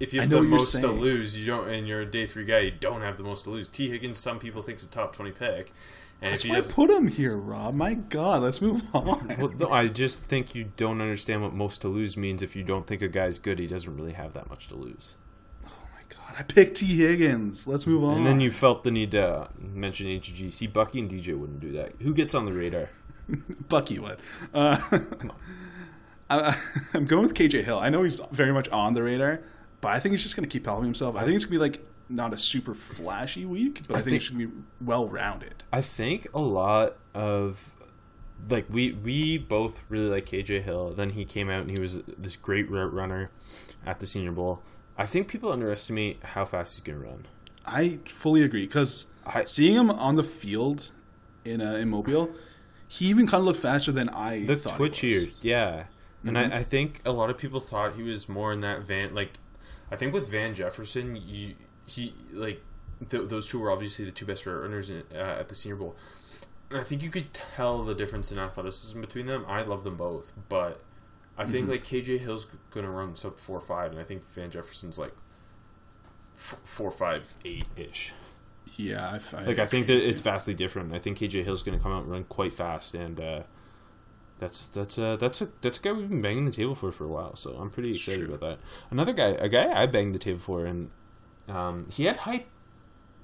[0.00, 2.58] if you have the most to lose, you don't, and you're a day three guy,
[2.60, 3.68] you don't have the most to lose.
[3.68, 5.72] Tee Higgins, some people think think's a top twenty pick,
[6.20, 7.74] and that's why doesn't, put him here, Rob.
[7.74, 9.34] My God, let's move on.
[9.38, 12.42] well, no, I just think you don't understand what most to lose means.
[12.42, 15.16] If you don't think a guy's good, he doesn't really have that much to lose.
[15.64, 17.66] Oh my God, I picked Tee Higgins.
[17.66, 18.18] Let's move on.
[18.18, 20.52] And then you felt the need to mention HG.
[20.52, 21.94] See, Bucky and DJ wouldn't do that.
[22.02, 22.90] Who gets on the radar?
[23.68, 24.18] Bucky would.
[24.52, 24.80] Uh,
[26.30, 26.56] I,
[26.94, 27.78] I'm going with KJ Hill.
[27.78, 29.40] I know he's very much on the radar,
[29.80, 31.16] but I think he's just going to keep helping himself.
[31.16, 34.04] I think it's going to be like not a super flashy week, but I, think,
[34.04, 34.48] think- it should be
[34.80, 35.64] well rounded.
[35.72, 37.74] I think a lot of
[38.48, 40.94] like we we both really like KJ Hill.
[40.94, 43.30] Then he came out and he was this great route runner
[43.86, 44.62] at the Senior Bowl.
[44.98, 47.26] I think people underestimate how fast he's going to run.
[47.64, 49.06] I fully agree because
[49.44, 50.90] seeing him on the field
[51.44, 52.30] in uh, in Mobile,
[52.92, 54.78] he even kind of looked faster than I thought.
[54.78, 55.84] twitchier, yeah.
[56.26, 59.14] And I, I think a lot of people thought he was more in that Van.
[59.14, 59.32] Like,
[59.90, 61.54] I think with Van Jefferson, you
[61.86, 62.60] he like
[63.08, 65.96] th- those two were obviously the two best runners in, uh, at the Senior Bowl.
[66.68, 69.46] And I think you could tell the difference in athleticism between them.
[69.48, 70.82] I love them both, but
[71.38, 74.50] I think like KJ Hill's going to run sub four five, and I think Van
[74.50, 75.14] Jefferson's like
[76.34, 78.12] f- four five eight ish.
[78.76, 80.94] Yeah, I, I Like I think that it's vastly different.
[80.94, 83.42] I think KJ Hill's going to come out and run quite fast, and uh,
[84.38, 87.04] that's that's uh, that's a that's a guy we've been banging the table for for
[87.04, 87.36] a while.
[87.36, 88.58] So I'm pretty excited about that.
[88.90, 90.90] Another guy, a guy I banged the table for, and
[91.48, 92.46] um, he had hype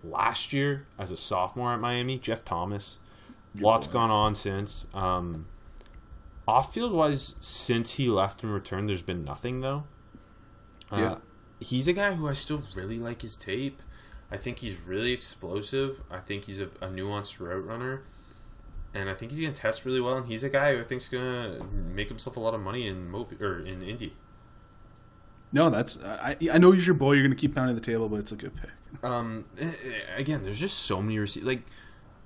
[0.04, 2.18] last year as a sophomore at Miami.
[2.18, 2.98] Jeff Thomas.
[3.58, 3.94] Lots boy.
[3.94, 4.87] gone on since.
[4.94, 5.46] Um,
[6.46, 9.84] off field wise, since he left and returned, there's been nothing though.
[10.90, 11.14] Uh, Yeah.
[11.61, 13.82] He's a guy who I still really like his tape.
[14.31, 16.03] I think he's really explosive.
[16.11, 18.03] I think he's a, a nuanced route runner.
[18.95, 20.17] And I think he's going to test really well.
[20.17, 22.87] And he's a guy who I think's going to make himself a lot of money
[22.87, 24.14] in Mobi- or in Indy.
[25.53, 26.37] No, that's I.
[26.53, 27.12] I know he's your boy.
[27.12, 28.71] You're going to keep pounding the table, but it's a good pick.
[29.03, 31.47] Um, eh, eh, again, there's just so many receivers.
[31.47, 31.62] Like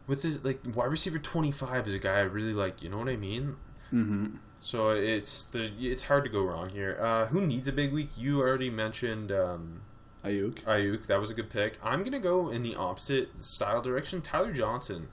[0.07, 2.83] with the like wide receiver 25 is a guy I really like.
[2.83, 3.57] You know what I mean?
[3.93, 4.37] Mm-hmm.
[4.61, 6.99] So it's the it's hard to go wrong here.
[7.01, 8.19] Uh, who needs a big week?
[8.19, 9.83] You already mentioned um,
[10.24, 10.62] Aiyuk.
[10.64, 11.06] Aiyuk.
[11.06, 11.78] That was a good pick.
[11.82, 14.22] I'm gonna go in the opposite style direction.
[14.22, 15.08] Tyler Johnson,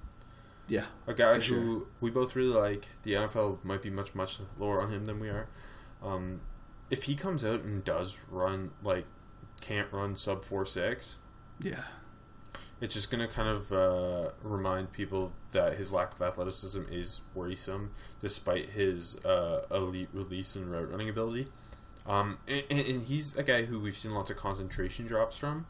[0.67, 1.59] Yeah, a guy sure.
[1.59, 2.89] who we both really like.
[3.03, 5.47] The NFL might be much much lower on him than we are.
[6.03, 6.41] Um,
[6.89, 9.05] if he comes out and does run like
[9.61, 11.17] can't run sub four six,
[11.61, 11.83] yeah.
[12.79, 17.21] it's just going to kind of uh, remind people that his lack of athleticism is
[17.35, 17.91] worrisome,
[18.21, 21.47] despite his uh, elite release and route running ability.
[22.09, 25.67] Um, and, and he's a guy who we've seen lots of concentration drops from.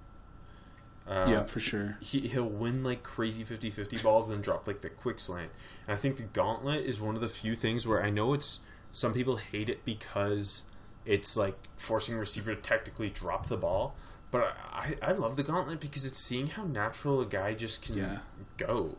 [1.08, 1.98] Uh, yeah, for sure.
[2.02, 5.50] he, he'll win like crazy 50-50 balls and then drop like the quick slant
[5.88, 8.60] and i think the gauntlet is one of the few things where i know it's
[8.92, 10.66] some people hate it because
[11.08, 13.96] it's like forcing a receiver to technically drop the ball
[14.30, 17.98] but i, I love the gauntlet because it's seeing how natural a guy just can
[17.98, 18.18] Yeah.
[18.58, 18.96] go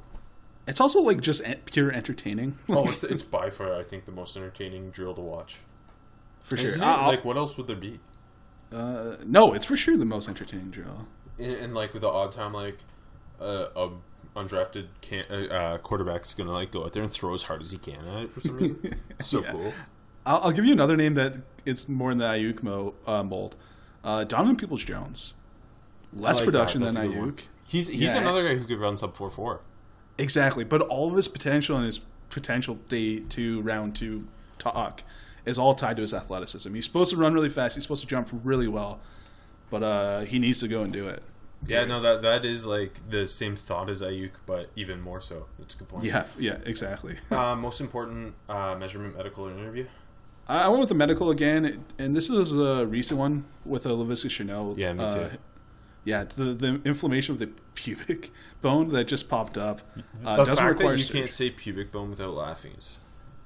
[0.66, 2.58] It's also like just pure entertaining.
[2.70, 5.60] oh it's, it's by far i think the most entertaining drill to watch
[6.50, 6.66] for sure.
[6.66, 6.86] Isn't it?
[6.86, 7.98] I'll- like what else would there be
[8.72, 11.08] uh, no, it's for sure the most entertaining drill.
[11.38, 12.78] and, and like with the odd time like
[13.40, 13.90] uh, a
[14.36, 17.72] undrafted can, uh, uh, quarterback's gonna like go out there and throw as hard as
[17.72, 19.52] he can at it for some reason so Yeah.
[19.52, 19.72] cool
[20.26, 23.56] I'll, I'll give you another name that it's more in the Aiyuk mo, uh, mold.
[24.04, 25.32] Uh, Donovan Peoples Jones.
[26.12, 26.92] Less like production that.
[26.92, 27.32] than That's a good one.
[27.32, 27.40] Aiyuk.
[27.66, 28.18] He's he's Yeah.
[28.18, 29.60] another guy who could run sub four four.
[30.18, 35.02] Exactly, but all of his potential and his potential day two, round two talk
[35.44, 36.72] is all tied to his athleticism.
[36.74, 37.74] He's supposed to run really fast.
[37.74, 39.00] He's supposed to jump really well,
[39.70, 41.22] but uh, he needs to go and do it.
[41.66, 45.46] Yeah, no, that that is like the same thought as Aiyuk, but even more so.
[45.58, 46.04] That's a good point.
[46.04, 47.16] Yeah, yeah, exactly.
[47.30, 49.86] Uh, most important uh, measurement, medical or interview.
[50.48, 54.28] I went with the medical again, and this is a recent one with a Laviska
[54.30, 54.76] Shenault.
[54.78, 55.28] Yeah, me too.
[56.04, 58.32] yeah, the, the inflammation of the pubic
[58.62, 59.80] bone that just popped up
[60.24, 61.20] uh, the doesn't fact require that you surgery.
[61.20, 62.98] can't say pubic bone without laughing is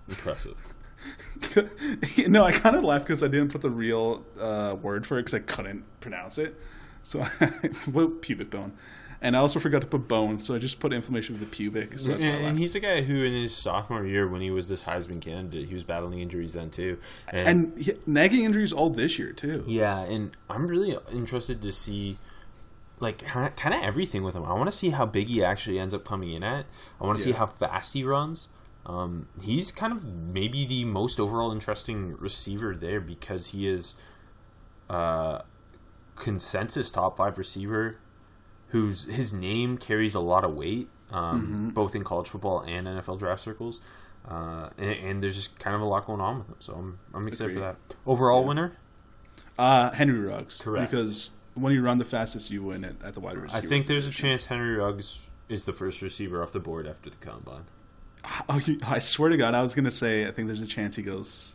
[0.09, 0.57] impressive.
[2.29, 5.23] no, I kind of laughed because I didn't put the real uh, word for it
[5.23, 6.59] because I couldn't pronounce it.
[7.03, 8.73] So I put pubic bone,
[9.21, 11.99] and I also forgot to put bone, so I just put inflammation of the pubic.
[11.99, 14.41] So that's why I and, and he's a guy who, in his sophomore year, when
[14.41, 16.99] he was this Heisman candidate, he was battling injuries then too.
[17.29, 19.65] and he, nagging injuries all this year too.
[19.67, 22.17] Yeah, and I'm really interested to see
[23.01, 24.45] like kind of everything with him.
[24.45, 26.65] I want to see how big he actually ends up coming in at.
[27.01, 28.49] I want to see how fast he runs.
[28.87, 33.97] Um, he's kind of maybe the most overall interesting receiver there because he is
[34.91, 35.41] uh,
[36.17, 37.97] consensus top five receiver
[38.69, 43.19] whose his name carries a lot of weight, um, both in college football and NFL
[43.19, 43.81] draft circles.
[44.29, 46.99] Uh, and, and there's just kind of a lot going on with him, so I'm
[47.13, 47.61] I'm excited Agreed.
[47.63, 47.97] for that.
[48.07, 48.77] Overall winner,
[49.59, 50.91] Uh, Henry Ruggs, Correct.
[50.91, 53.59] because when you run the fastest, you win it at the wide receiver.
[53.59, 57.11] I think there's a chance Henry Ruggs is the first receiver off the board after
[57.11, 57.65] the combine.
[58.49, 60.97] Oh, you- I swear to God, I was gonna say I think there's a chance
[60.97, 61.55] he goes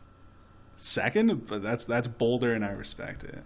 [0.75, 3.43] second, but that's that's bolder, and I respect it.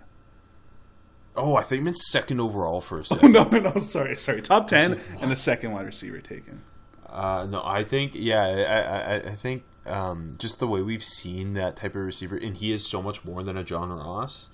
[1.35, 3.31] Oh, I think you meant second overall for a Oh second.
[3.33, 4.41] no, no, no, sorry, sorry.
[4.41, 6.61] Top ten and the second wide receiver taken.
[7.09, 11.53] Uh, no, I think yeah, I, I, I think um, just the way we've seen
[11.53, 14.49] that type of receiver, and he is so much more than a John Ross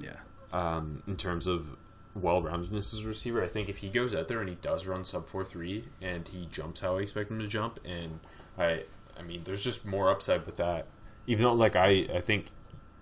[0.00, 0.16] Yeah,
[0.52, 1.76] um, in terms of
[2.14, 3.42] well-roundedness as a receiver.
[3.42, 6.26] I think if he goes out there and he does run sub four three and
[6.28, 8.20] he jumps how I expect him to jump, and
[8.58, 8.84] I,
[9.18, 10.86] I mean, there's just more upside with that.
[11.26, 12.46] Even though, like I, I think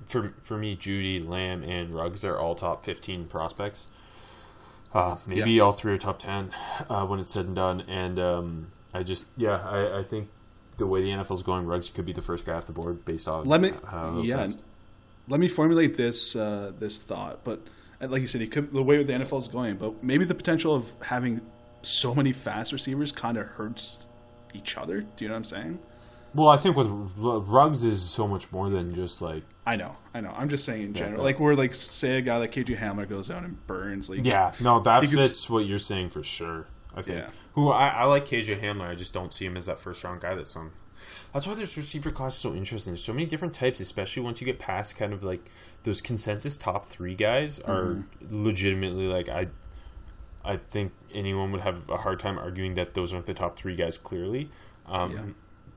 [0.07, 3.89] for for me, Judy, Lamb, and Ruggs are all top fifteen prospects.
[4.95, 5.63] Uh, maybe Yeah.
[5.63, 6.51] all three are top ten
[6.91, 7.81] uh, when it's said and done.
[7.89, 10.29] And um, I just, yeah, I, I think
[10.77, 13.27] the way the NFL's going, Ruggs could be the first guy off the board based
[13.27, 14.59] on let me how yeah, test.
[15.29, 17.43] let me formulate this uh, this thought.
[17.43, 17.71] But uh,
[18.11, 20.74] like you said, he could, the way the NFL is going, but maybe the potential
[20.74, 21.40] of having
[21.82, 24.07] so many fast receivers kind of hurts
[24.55, 25.00] each other.
[25.03, 25.78] Do you know what I'm saying?
[26.34, 29.96] Well, I think with R- Ruggs is so much more than just like I know,
[30.14, 30.32] I know.
[30.36, 31.18] I'm just saying in general.
[31.18, 34.09] but- like where like say a guy like KJ Hamler goes out and burns.
[34.11, 36.66] Like Yeah, no, that fits what you're saying for sure.
[36.94, 37.18] I think.
[37.18, 37.30] Yeah.
[37.55, 38.88] Who I, I like KJ Hamler.
[38.88, 40.72] I just don't see him as that first round guy that's on.
[41.32, 42.92] That's why this receiver class is so interesting.
[42.92, 45.50] There's so many different types, especially once you get past kind of like
[45.84, 49.48] those consensus top three guys are legitimately like I.
[50.44, 53.76] I think anyone would have a hard time arguing that those aren't the top three
[53.76, 54.48] guys clearly.
[54.86, 55.20] Um, Yeah.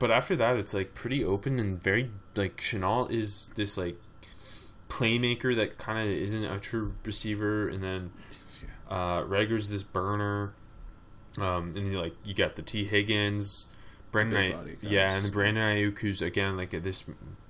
[0.00, 3.96] But after that, it's like pretty open and very like Shenault is this like
[4.88, 8.10] playmaker that kind of isn't a true receiver, and then
[8.90, 10.52] uh, Reagor's this burner,
[11.38, 13.68] um, and you like you got the Tee Higgins,
[14.30, 17.04] Brandon, I- yeah, and Brandon Aiyuk, who's again like this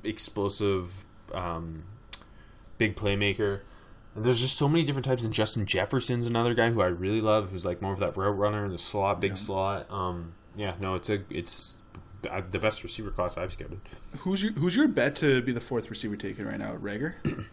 [0.05, 1.85] explosive, um,
[2.79, 3.61] big playmaker.
[4.15, 7.21] And there's just so many different types, and Justin Jefferson's another guy who I really
[7.21, 9.91] love, who's like more of that route runner, the slot, big slot.
[9.91, 11.75] Um, yeah, no, it's a it's
[12.31, 13.79] uh, the best receiver class I've scouted.
[14.21, 16.75] Who's your Who's your bet to be the fourth receiver taken right now?
[16.77, 17.15] Reagor.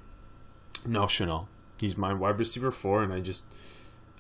[0.85, 1.47] No, Shenault.
[1.79, 3.45] He's my wide receiver four, and I just,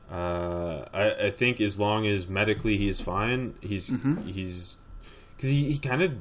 [0.09, 3.91] uh, I, I think as long as medically he is fine, he's
[4.25, 4.77] he's
[5.43, 6.13] because he, he kind of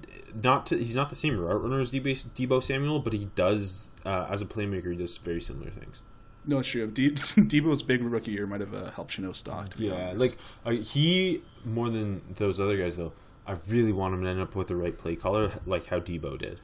[0.42, 3.90] not to, he's not the same route runner as Debo, Debo Samuel, but he does
[4.04, 6.02] uh, as a playmaker he does very similar things.
[6.44, 6.88] No, it's true.
[6.88, 9.68] De- Debo's big rookie year might have uh, helped Shenault stock.
[9.70, 10.18] To Yeah, honest.
[10.18, 13.12] like uh, he more than those other guys though.
[13.46, 16.38] I really want him to end up with the right play caller, like how Debo
[16.38, 16.58] did.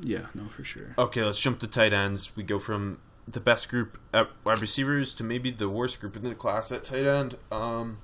[0.00, 0.94] yeah, no, for sure.
[0.98, 2.34] Okay, let's jump to tight ends.
[2.36, 6.22] We go from the best group at wide receivers to maybe the worst group in
[6.24, 7.36] the class at tight end.
[7.50, 7.98] Um,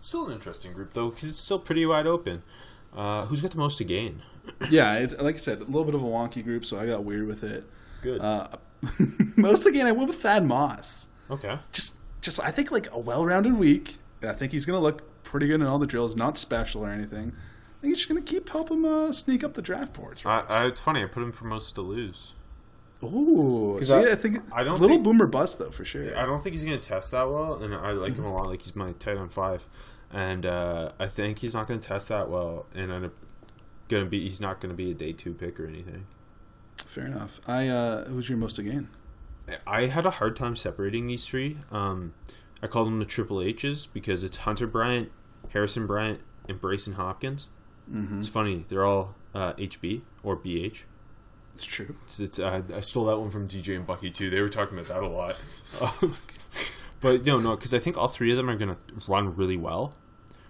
[0.00, 2.42] still an interesting group though, because it's still pretty wide open.
[2.94, 4.22] Uh, who's got the most to gain?
[4.70, 7.04] Yeah, it's, like I said, a little bit of a wonky group, so I got
[7.04, 7.64] weird with it.
[8.02, 8.20] Good.
[8.20, 8.48] Uh,
[9.36, 11.08] most again, I went with Thad Moss.
[11.30, 11.58] okay.
[11.72, 13.96] Just, just I think like a well-rounded week.
[14.22, 17.32] I think he's gonna look pretty good in all the drills, not special or anything.
[17.32, 20.24] I think he's just gonna keep helping uh, sneak up the draft boards.
[20.26, 21.02] I, I, it's funny.
[21.02, 22.34] I put him for most to lose.
[23.04, 26.16] Ooh, see, I- I, think I don't little think- boomer bust though for sure.
[26.16, 28.46] I don't think he's going to test that well, and I like him a lot.
[28.46, 29.66] Like he's my tight end five,
[30.12, 33.12] and uh, I think he's not going to test that well, and I'm
[33.88, 34.20] going to be.
[34.22, 36.06] He's not going to be a day two pick or anything.
[36.86, 37.40] Fair enough.
[37.46, 38.88] I uh, who's your most again?
[39.66, 41.58] I had a hard time separating these three.
[41.70, 42.14] Um,
[42.62, 45.10] I call them the Triple H's because it's Hunter Bryant,
[45.50, 47.48] Harrison Bryant, and Brycen Hopkins.
[47.90, 48.20] Mm-hmm.
[48.20, 50.84] It's funny; they're all uh, HB or BH.
[51.54, 51.94] It's true.
[52.04, 54.30] It's, it's uh, I stole that one from DJ and Bucky too.
[54.30, 55.40] They were talking about that a lot.
[57.00, 59.56] but no, no, because I think all three of them are going to run really
[59.56, 59.94] well.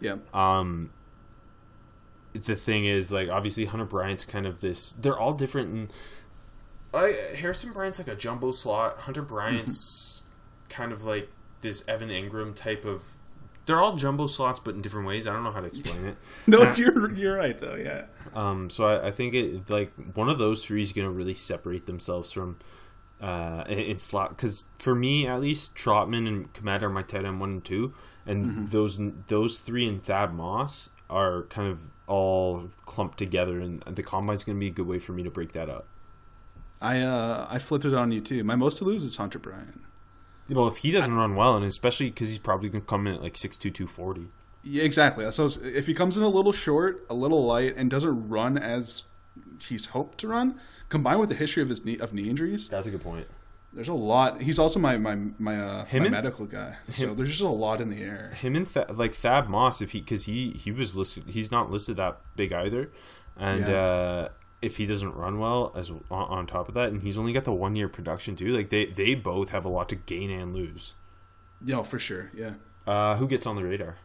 [0.02, 0.16] Yeah.
[0.34, 0.90] Um,
[2.32, 4.92] the thing is, like, obviously Hunter Bryant's kind of this.
[4.92, 5.70] They're all different.
[5.74, 5.88] In,
[6.94, 9.00] I Harrison Bryant's like a jumbo slot.
[9.00, 10.22] Hunter Bryant's
[10.68, 11.30] kind of like
[11.60, 13.04] this Evan Engram type of.
[13.64, 15.26] They're all jumbo slots, but in different ways.
[15.26, 16.16] I don't know how to explain it.
[16.48, 17.76] No, you're you're right though.
[17.76, 18.06] Yeah.
[18.34, 21.34] Um, so I, I think it like one of those three is going to really
[21.34, 22.58] separate themselves from
[23.20, 27.24] uh in, in slot because for me at least Trautman and Kmet are my tight
[27.24, 27.94] end one and two,
[28.26, 34.02] and those those three and Thad Moss are kind of all clumped together, and the
[34.02, 35.86] combine's going to be a good way for me to break that up.
[36.80, 38.42] I uh I flipped it on you too.
[38.44, 39.82] My most to lose is Hunter Bryant.
[40.50, 43.14] Well, if he doesn't run well, and especially because he's probably going to come in
[43.14, 44.28] at like six two two forty.
[44.64, 45.30] Yeah, exactly.
[45.32, 49.04] So if he comes in a little short, a little light, and doesn't run as
[49.60, 52.86] he's hoped to run, combined with the history of his knee of knee injuries, That's
[52.86, 53.26] a good point.
[53.74, 54.42] There's a lot.
[54.42, 56.76] He's also my my my, uh, my and- medical guy.
[56.90, 58.32] So there's just a lot in the air.
[58.40, 61.70] him and Th- like Thad Moss, if he because he he was listed, he's not
[61.70, 62.90] listed that big either,
[63.36, 63.74] and Yeah.
[63.74, 64.28] uh,
[64.60, 67.44] if he doesn't run well as on, on top of that, and he's only got
[67.44, 70.52] the one year production too, like they they both have a lot to gain and
[70.52, 70.94] lose.
[71.64, 72.30] You know, for sure.
[72.34, 72.52] Yeah.
[72.86, 73.96] Uh, who gets on the radar?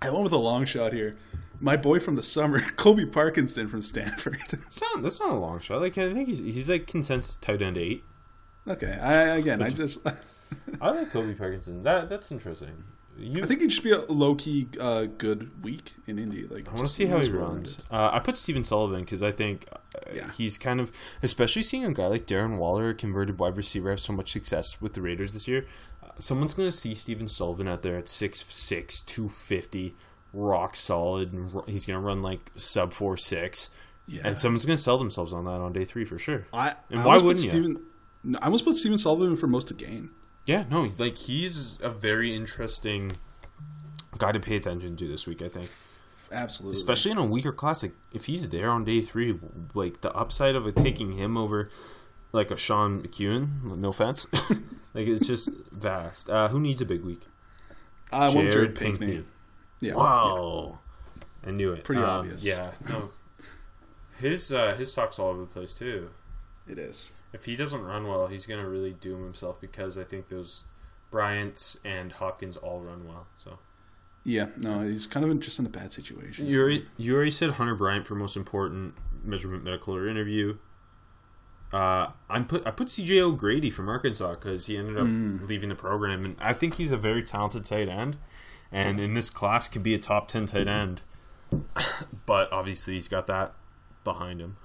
[0.00, 1.14] I went with a long shot here.
[1.60, 4.38] My boy from the summer, Colby Parkinson from Stanford.
[4.48, 5.82] That's not that's not a long shot.
[5.82, 8.02] Like I think he's he's like consensus tight end eight.
[8.70, 8.98] Okay.
[9.00, 9.98] I again, I just
[10.80, 11.82] I like Colby Parkinson.
[11.82, 12.84] That that's interesting.
[13.18, 16.46] You I think he'd just be a low key uh, good week in Indy.
[16.46, 17.78] Like I want to see how he runs.
[17.90, 19.76] Uh, I put Steven Sullivan because I think uh,
[20.14, 20.30] Yeah.
[20.30, 20.90] he's kind of,
[21.22, 24.80] especially seeing a guy like Darren Waller, a converted wide receiver, have so much success
[24.80, 25.66] with the Raiders this year.
[26.02, 29.94] Uh, someone's going to see Steven Sullivan out there at 6'6", 250,
[30.32, 33.70] rock solid, and he's going to run like sub four six.
[34.06, 34.22] Yeah.
[34.24, 36.46] And someone's going to sell themselves on that on day three for sure.
[36.54, 37.50] I, And I why wouldn't you?
[37.50, 37.80] Steven, no,
[38.40, 40.10] I almost put Steven Sullivan for most to gain.
[40.46, 43.12] Yeah, no, like he's a very interesting
[44.18, 45.42] guy to pay attention to this week.
[45.42, 45.70] I think.
[46.32, 46.76] Absolutely.
[46.76, 47.82] especially in a weaker class.
[47.82, 49.36] Like if he's there on day three,
[49.74, 51.68] like the upside of it taking him over,
[52.32, 53.76] like a Sean McKeon.
[53.76, 54.26] No offense,
[54.94, 56.30] like it's just vast.
[56.30, 57.22] Uh, who needs a big week?
[58.12, 59.06] I with Jared Jared Pinkney.
[59.06, 59.24] Pinkney.
[59.80, 59.94] Yeah.
[59.94, 60.78] Wow,
[61.46, 61.84] I knew it.
[61.84, 62.44] Pretty Um, obvious.
[62.44, 63.10] Yeah, no.
[64.18, 66.10] His uh, his stock's all over the place too.
[66.68, 67.12] It is.
[67.32, 70.64] If he doesn't run well, he's gonna really doom himself because I think those
[71.10, 73.26] Bryants and Hopkins all run well.
[73.38, 73.58] So
[74.24, 74.46] Yeah.
[74.56, 76.46] No, he's kind of just in a bad situation.
[76.46, 80.56] You already, you already said Hunter Bryant for most important measurement, medical, or interview.
[81.72, 85.06] Uh, I'm put I put CJ O'Grady from Arkansas because he ended up
[85.48, 88.16] leaving the program, and I think he's a very talented tight end,
[88.72, 91.02] and in this class could be a top ten tight end.
[92.26, 93.54] but obviously, he's got that
[94.02, 94.56] behind him.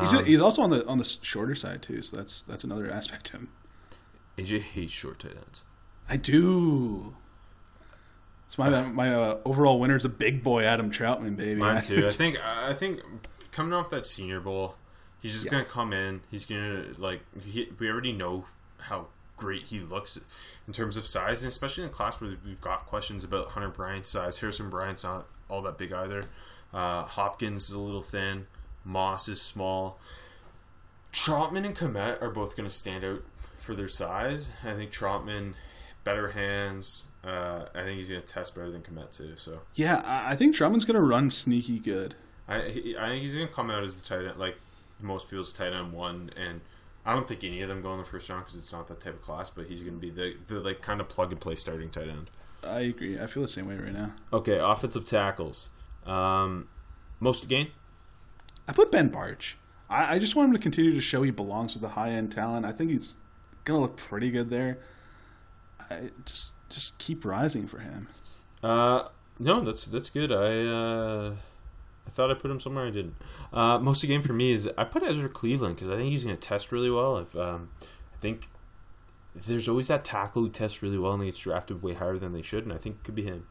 [0.00, 2.90] He's, Um, he's also on the on the shorter side too, so that's that's another
[2.92, 3.48] aspect to him.
[4.36, 5.64] AJ hates short tight ends.
[6.08, 7.14] I do.
[8.46, 11.60] It's my my uh, overall winner is a big boy Adam Trautman, baby.
[11.60, 12.06] Mine too.
[12.06, 13.00] I think I think
[13.52, 14.76] coming off that Senior Bowl,
[15.20, 15.50] he's just Yeah.
[15.52, 16.22] gonna come in.
[16.30, 18.46] He's gonna like he, we already know
[18.78, 20.18] how great he looks
[20.66, 23.68] in terms of size, and especially in a class where we've got questions about Hunter
[23.68, 24.38] Bryant's size.
[24.38, 26.24] Harrison Bryant's not all that big either.
[26.72, 28.46] Uh, Hopkins is a little thin.
[28.88, 30.00] Moss is small.
[31.12, 33.22] Trautman and Kmet are both going to stand out
[33.58, 34.50] for their size.
[34.64, 35.52] I think Trautman
[36.04, 37.06] better hands.
[37.22, 39.36] Uh, I think he's going to test better than Kmet too.
[39.36, 39.60] So.
[39.74, 42.14] yeah, I think Trautman's gonna run sneaky good.
[42.46, 44.56] I he, I think he's gonna come out as the tight end, like
[45.00, 46.62] most people's tight end one, and
[47.04, 49.00] I don't think any of them go in the first round because it's not that
[49.00, 49.50] type of class.
[49.50, 52.30] But he's gonna be the the like kind of plug and play starting tight end.
[52.64, 53.20] I agree.
[53.20, 54.12] I feel the same way right now.
[54.32, 55.70] Okay, offensive tackles.
[56.06, 56.68] Um,
[57.20, 57.68] most to gain.
[58.68, 59.54] I put Ben Bartch.
[59.90, 62.30] I, I just want him to continue to show he belongs with the high end
[62.30, 62.66] talent.
[62.66, 63.16] I think he's
[63.64, 64.78] gonna look pretty good there.
[65.90, 68.08] I just just keep rising for him.
[68.62, 69.08] Uh,
[69.38, 70.30] no, that's that's good.
[70.30, 71.34] I uh,
[72.06, 73.16] I thought I put him somewhere I didn't.
[73.52, 76.10] Uh, most of the game for me is I put Ezra Cleveland because I think
[76.10, 77.18] he's going to test really well.
[77.18, 78.48] If um, I think
[79.34, 82.42] there's always that tackle who tests really well and gets drafted way higher than they
[82.42, 83.46] should, and I think it could be him.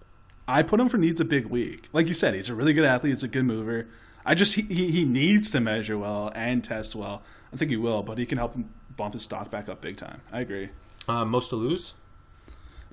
[0.48, 1.90] I put him for needs a big week.
[1.92, 3.14] Like you said, he's a really good athlete.
[3.14, 3.88] He's a good mover.
[4.28, 7.24] I just he, he, needs to measure well and test well.
[7.54, 9.96] I think he will, but he can help him bump his stock back up big
[9.96, 10.22] time.
[10.34, 10.70] I agree.
[11.08, 11.94] Uh, most to lose.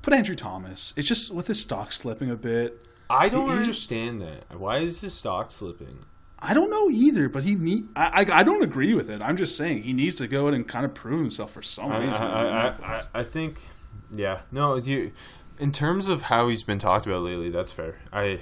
[0.01, 0.95] Put Andrew Thomas.
[0.97, 2.87] It's just with his stock slipping a bit.
[3.11, 4.59] I don't He- he- understand that.
[4.59, 6.05] Why is his stock slipping?
[6.39, 7.89] I don't know either, but he need.
[7.97, 9.21] I, I I don't agree with it.
[9.23, 11.91] I'm just saying he needs to go in and kind of prove himself for some
[11.91, 12.23] I, reason.
[12.23, 13.67] I, I, I, I think,
[14.13, 14.77] yeah, no.
[14.77, 15.13] You,
[15.59, 17.99] in terms of how he's been talked about lately, that's fair.
[18.13, 18.41] I,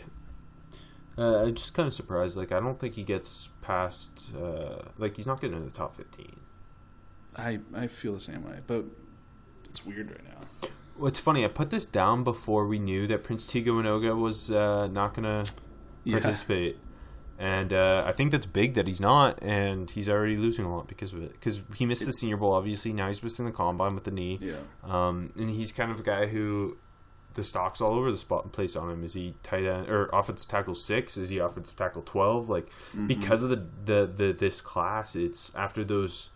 [1.18, 2.36] uh, I'm just kind of surprised.
[2.36, 4.32] Like, I don't think he gets past.
[4.36, 6.40] Uh, like, he's not getting into the top fifteen.
[7.36, 8.84] I, I feel the same way, but
[9.64, 10.68] it's weird right now.
[10.98, 11.44] Well, it's funny.
[11.44, 15.44] I put this down before we knew that Prince Tega Wanogho was uh, not going
[15.44, 15.50] to
[16.04, 16.20] Yeah.
[16.20, 16.78] participate.
[17.38, 20.86] And uh, I think that's big that he's not, and he's already losing a lot
[20.86, 21.32] because of it.
[21.32, 22.92] Because he missed the Senior Bowl, obviously.
[22.92, 24.38] Now he's missing the combine with the knee.
[24.40, 24.56] Yeah.
[24.84, 26.76] Um, and he's kind of a guy who
[27.34, 29.02] the stock's all over the spot and place on him.
[29.04, 31.16] Is he tight end or offensive tackle six?
[31.16, 32.48] Is he offensive tackle twelve?
[32.48, 32.68] Like
[33.06, 36.30] because of the, the the this class, it's after those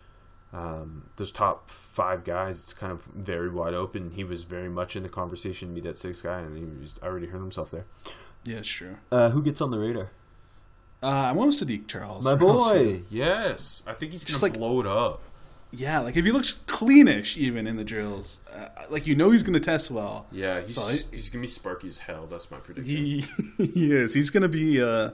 [0.52, 2.60] um, those top five guys.
[2.60, 4.12] It's kind of very wide open.
[4.12, 6.94] He was very much in the conversation to be that sixth guy, and he was
[7.02, 7.84] already hurt himself there.
[8.44, 8.96] Yeah, it's true.
[9.10, 10.10] Uh, who gets on the radar?
[11.02, 12.24] Uh, I want Saahdiq Charles.
[12.24, 13.02] My boy.
[13.10, 15.22] Yes, I think he's gonna Just like- blow it up.
[15.72, 19.42] Yeah, like if he looks cleanish even in the drills, uh, like you know he's
[19.42, 20.26] going to test well.
[20.32, 22.26] Yeah, he's So he- he's gonna be sparky as hell.
[22.26, 22.94] That's my prediction.
[22.96, 23.24] He
[23.58, 24.14] he is.
[24.14, 25.10] He's going to be uh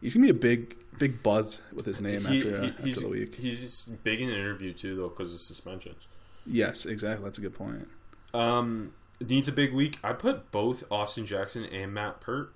[0.00, 3.00] he's going to be a big big buzz with his name He- after, uh, after
[3.00, 3.34] the week.
[3.36, 6.08] he's big in an interview too, though, because of suspensions.
[6.46, 7.24] Yes, exactly.
[7.24, 7.86] That's a good point.
[8.34, 9.98] Um, needs a big week.
[10.02, 12.52] I put both Austin Jackson and Matt Peart.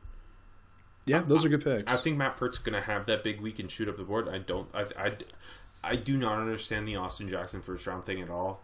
[1.05, 1.93] Yeah, those are good picks.
[1.93, 4.27] I think Matt Peart's gonna have that big week and shoot up the board.
[4.29, 4.69] I don't.
[4.75, 4.87] I.
[4.99, 5.13] I,
[5.85, 8.63] I do not understand the Austin Jackson first round thing at all.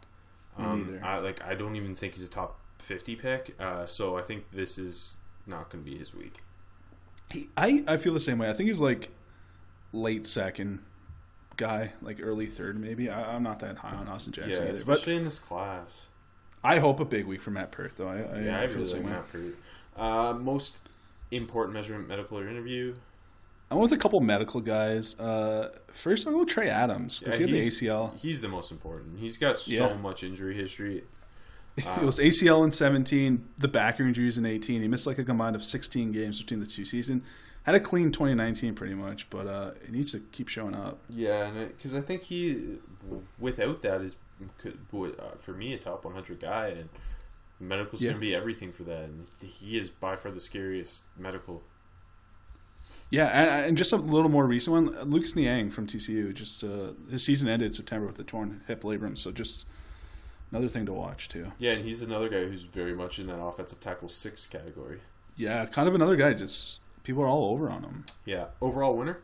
[0.58, 1.04] Me Um, neither.
[1.04, 1.42] I like.
[1.44, 3.54] I don't even think he's a top fifty pick.
[3.60, 6.42] Uh, so I think this is not going to be his week.
[7.30, 8.50] He, I I feel the same way.
[8.50, 9.10] I think he's like
[9.92, 10.80] late second
[11.56, 13.08] guy, like early third maybe.
[13.08, 16.08] I, I'm not that high on Austin Yeah, Jackson either, especially in this class.
[16.64, 18.08] I hope a big week for Matt Peart though.
[18.08, 19.12] I, I, Yeah, I I feel really the same like way.
[19.12, 19.56] Matt Peart.
[19.96, 20.80] Uh, most
[21.30, 22.94] important measurement, medical or interview.
[23.72, 25.18] I went with a couple medical guys.
[25.18, 28.20] Uh, first, I'll go Trey Adams because Yeah, he had the he's- ACL.
[28.20, 29.18] He's the most important.
[29.18, 29.96] He's got so Yeah.
[29.96, 31.04] much injury history.
[31.78, 34.82] it was ACL in 17, the back injuries in 18.
[34.82, 37.22] He missed like a combined of 16 games between the two seasons.
[37.62, 40.98] Had a clean 2019 pretty much, but uh, he needs to keep showing up.
[41.08, 42.76] Yeah, and because I think he,
[43.38, 44.16] without that, is
[44.58, 46.90] could, uh, for me a top 100 guy, and
[47.58, 48.10] medical's Yeah.
[48.10, 49.04] going to be everything for that.
[49.04, 51.62] And he is by far the scariest medical.
[53.12, 56.32] Yeah, and, and just a little more recent one, Lucas Niang from TCU.
[56.32, 59.66] Just uh, his season ended September with a torn hip labrum, so just
[60.50, 61.52] another thing to watch too.
[61.58, 65.00] Yeah, and he's another guy who's very much in that offensive tackle six category.
[65.36, 66.32] Yeah, kind of another guy.
[66.32, 68.06] Just people are all over on him.
[68.24, 69.20] Yeah, overall winner.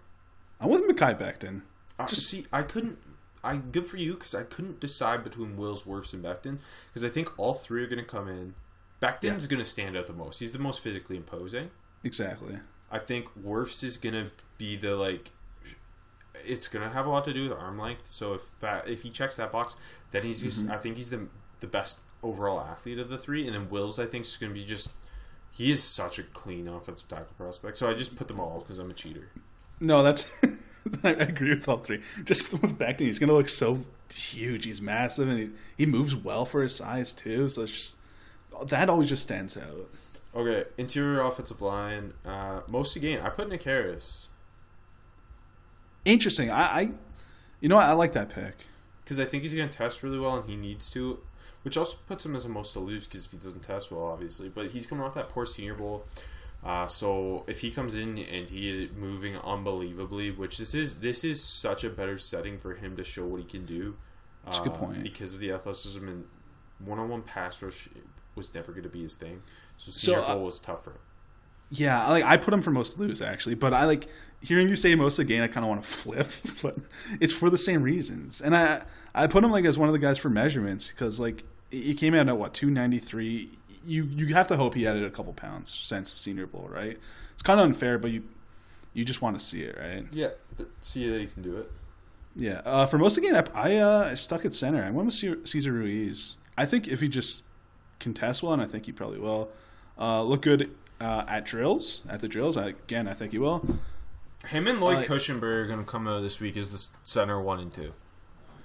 [0.61, 1.63] I'm with Mekhi Becton.
[1.99, 2.99] Uh, Just see, I couldn't.
[3.43, 6.59] I good for you because I couldn't decide between Wills, Wirfs, and Becton
[6.89, 8.55] because I think all three are going to come in.
[9.01, 10.41] Becton's going to stand out the most.
[10.41, 11.71] He's the most physically imposing.
[12.05, 12.59] Exactly.
[12.91, 15.31] I think Wirfs is gonna be the like.
[16.45, 18.07] It's gonna have a lot to do with arm length.
[18.07, 19.77] So if that if he checks that box,
[20.11, 20.65] then he's just.
[20.65, 20.73] Mm-hmm.
[20.73, 21.29] I think he's the
[21.61, 24.65] the best overall athlete of the three, and then Wills I think is gonna be
[24.65, 24.93] just.
[25.51, 27.79] He is such a clean offensive tackle prospect.
[27.79, 29.31] So I just put them all because I'm a cheater.
[29.81, 30.31] No, that's
[31.05, 32.03] I agree with all three.
[32.25, 34.65] Just with Becton, he's gonna look so huge.
[34.65, 37.49] He's massive and he, he moves well for his size too.
[37.49, 37.97] So it's just
[38.67, 39.89] that always just stands out.
[40.35, 42.13] Okay, interior offensive line.
[42.25, 44.29] Uh, most again, I put Nick Harris
[46.05, 46.51] Interesting.
[46.51, 46.91] I, I
[47.61, 47.85] you know what?
[47.87, 48.55] I like that pick.
[49.05, 51.21] because I think he's going to test really well, and he needs to,
[51.63, 54.05] which also puts him as a most to lose because if he doesn't test well,
[54.05, 54.49] obviously.
[54.49, 56.07] But he's coming off that poor Senior Bowl,
[56.65, 61.25] uh, so if he comes in and he is moving unbelievably, which this is this
[61.25, 63.97] is such a better setting for him to show what he can do.
[64.45, 65.03] That's a good uh, point.
[65.03, 66.25] because of the athleticism and
[66.79, 67.89] one-on-one pass rush
[68.35, 69.43] was never going to be his thing.
[69.79, 71.01] So So, Senior uh, Bowl was tougher.
[71.71, 74.09] Yeah, I like I put him for most to lose actually, but I like
[74.41, 75.43] hearing you say most of the.
[75.43, 76.31] I kind of want to flip,
[76.63, 76.77] but
[77.21, 78.41] it's for the same reasons.
[78.41, 78.83] And I
[79.15, 82.15] I put him like as one of the guys for measurements because like he came
[82.15, 83.59] out at what two ninety three.
[83.87, 86.99] You you have to hope he added a couple pounds since Senior Bowl, right?
[87.33, 88.25] It's kind of unfair, but you
[88.93, 90.07] you just want to see it, right?
[90.11, 90.31] Yeah,
[90.81, 91.71] see that he can do it.
[92.35, 92.63] Yeah.
[92.65, 94.83] Uh, for most of the game, I, I uh, stuck at center.
[94.83, 96.37] I went with Cesar Ruiz.
[96.57, 97.43] I think if he just
[97.99, 99.51] contests well, and I think he probably will,
[99.99, 100.71] uh, look good
[101.01, 102.03] uh, at drills.
[102.09, 103.65] At the drills, I, again, I think he will.
[104.47, 107.41] Him and Lloyd Uh, Cushenberry are going to come out this week as the center
[107.41, 107.93] one and two.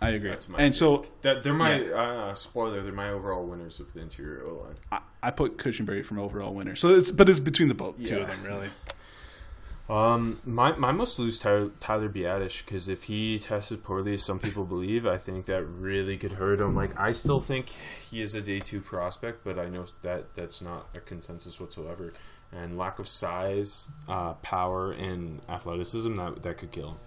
[0.01, 0.29] I agree.
[0.31, 1.93] That's my and so That they're my Yeah.
[1.95, 2.81] uh, spoiler.
[2.81, 4.75] They're my overall winners of the interior O line.
[4.91, 6.75] I, I put Cushenberry from overall winner.
[6.75, 8.67] So it's but it's between the both two of them really.
[9.89, 14.39] Um, my my most lose Tyler, Tyler Biadasz because if he tested poorly, as some
[14.39, 16.73] people believe, I think that really could hurt him.
[16.73, 20.61] Like I still think he is a day two prospect, but I know that that's
[20.61, 22.13] not a consensus whatsoever.
[22.53, 26.97] And lack of size, uh, power, and athleticism that that could kill him.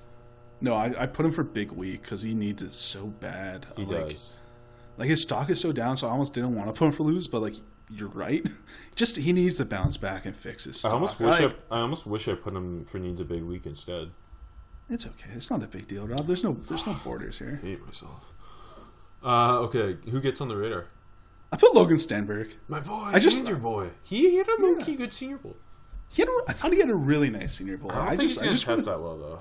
[0.61, 3.66] No, I, I put him for big week because he needs it so bad.
[3.77, 4.41] He like, does.
[4.99, 7.05] Like his stock is so down, so I almost didn't want to put him for
[7.05, 7.27] lose.
[7.27, 7.55] But like
[7.91, 8.47] you're right,
[8.97, 11.80] just he needs to bounce back and fix his I almost wish Like, I, I
[11.80, 14.11] almost wish I put him for needs a big week instead.
[14.89, 15.30] It's okay.
[15.34, 16.26] It's not a big deal, Rob.
[16.26, 17.59] There's no there's no borders here.
[17.62, 18.34] hate myself.
[19.24, 20.87] Uh, okay, who gets on the radar?
[21.53, 22.55] I put Logan Stenberg.
[22.68, 23.91] My boy, I just- your boy.
[24.03, 25.57] He had a low key good Senior Bowl.
[26.09, 27.91] He had a, I thought he had a really nice Senior Bowl.
[27.93, 29.41] I don't I think just, he's I just test that well though.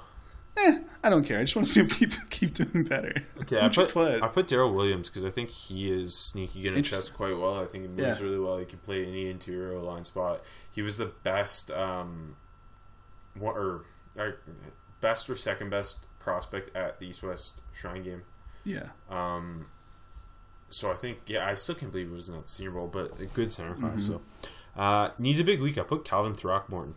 [0.57, 1.39] Eh, I don't care.
[1.39, 3.13] I just want to see him keep keep doing better.
[3.41, 6.79] Okay, I put, I put Daryl Williams because I think he is sneaky going to
[6.79, 7.15] Interesting.
[7.15, 7.61] quite well.
[7.61, 8.25] I think he moves Yeah.
[8.25, 8.57] really well.
[8.57, 10.41] He can play any interior line spot.
[10.71, 12.35] He was the best, um,
[13.37, 13.85] what or
[14.17, 14.31] uh,
[15.01, 18.21] best or second best prospect at the East West Shrine game.
[18.63, 19.67] Yeah, Um,
[20.69, 23.19] so I think yeah, I still can't believe it was not the Senior Bowl, but
[23.19, 24.07] a good center class.
[24.07, 24.21] So
[24.75, 25.77] uh, needs a big week.
[25.77, 26.95] I put Calvin Throckmorton.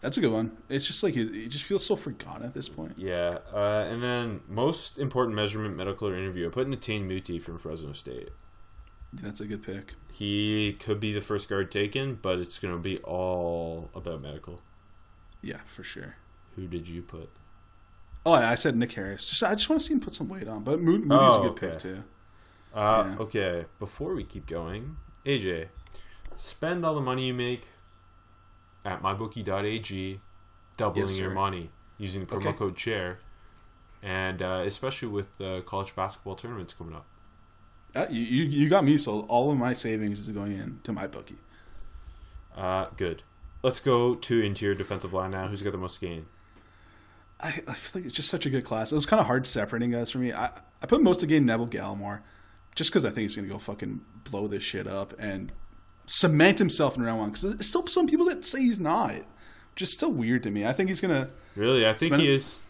[0.00, 0.56] That's a good one.
[0.68, 2.94] It's just like it, it just feels so forgotten at this point.
[2.96, 6.46] Yeah, uh, and then most important measurement, medical or interview.
[6.46, 8.28] I put Netane Muti from Fresno State.
[9.12, 9.94] That's a good pick.
[10.12, 14.60] He could be the first guard taken, but it's going to be all about medical.
[15.42, 16.16] Yeah, for sure.
[16.56, 17.30] Who did you put?
[18.26, 19.28] Oh, I I said Nick Harris.
[19.28, 20.62] Just I just want to see him put some weight on.
[20.62, 21.68] But Mood, Moody's Oh, a good okay.
[21.70, 22.04] pick too.
[22.74, 23.16] Uh, Yeah.
[23.20, 25.68] Okay, before we keep going, AJ,
[26.36, 27.68] spend all the money you make
[28.88, 30.20] at mybookie.ag,
[30.76, 32.52] doubling Yes, your money using the promo Okay.
[32.58, 33.18] code chair,
[34.02, 37.06] and uh, especially with the college basketball tournaments coming up.
[37.94, 38.96] Uh, you, you got me.
[38.98, 41.38] So all of my savings is going in to my bookie.
[42.56, 43.22] Uh, good.
[43.62, 45.48] Let's go to interior defensive line now.
[45.48, 46.26] Who's got the most gain?
[47.40, 48.92] I, I feel like it's just such a good class.
[48.92, 50.32] It was kind of hard separating guys for me.
[50.32, 50.50] I,
[50.82, 52.20] I put most of the game Neville Gallimore
[52.74, 55.52] just because I think he's going to go fucking blow this shit up and
[56.08, 57.28] cement himself in round one.
[57.30, 59.14] Because there's still some people that say he's not,
[59.74, 60.66] which is still weird to me.
[60.66, 61.30] I think he's going to.
[61.56, 62.66] Really, I think he is.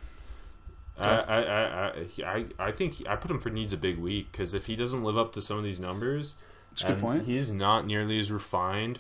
[1.00, 4.66] I, I, I, I, think I put him for needs a big week because if
[4.66, 6.34] he doesn't live up to some of these numbers,
[6.70, 7.24] That's a good point.
[7.24, 8.98] He is not nearly as refined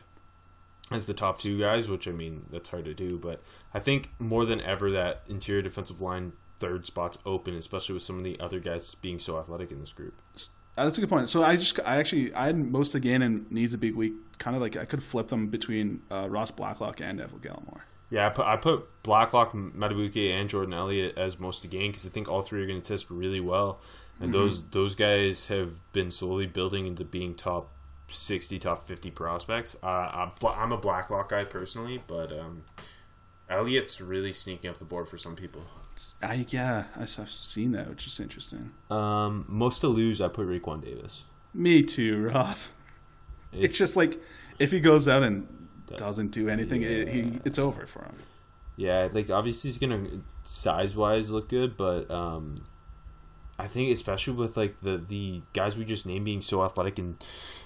[0.92, 3.18] as the top two guys, which I mean that's hard to do.
[3.18, 3.42] But
[3.74, 8.18] I think more than ever that interior defensive line third spot's open, especially with some
[8.18, 10.14] of the other guys being so athletic in this group.
[10.78, 11.28] Uh, that's a good point.
[11.28, 14.12] So I just, I actually, I had most of and needs a big week.
[14.38, 17.80] Kind of like I could flip them between uh, Ross Blacklock and Neville Gallimore.
[18.10, 22.06] Yeah, I put I put Blacklock, Madubuike, and Jordan Elliott as most to gain because
[22.06, 23.80] I think all three are going to test really well,
[24.20, 27.72] and those those guys have been slowly building into being top
[28.08, 29.76] sixty, top fifty prospects.
[29.82, 32.62] Uh, I'm, I'm a Blacklock guy personally, but um,
[33.50, 35.62] Elliott's really sneaking up the board for some people.
[36.22, 38.70] I yeah, I- I've seen that, which is interesting.
[38.90, 41.24] Um, most to lose, I put Raekwon Davis.
[41.54, 42.56] Me too, Rob.
[43.50, 44.20] It's just like
[44.58, 45.48] if he goes out and
[45.96, 48.12] doesn't do anything, it, he it's over for him.
[48.76, 50.06] Yeah, like obviously he's gonna
[50.44, 52.56] size wise look good, but um,
[53.58, 57.16] I think especially with like the the guys we just named being so athletic and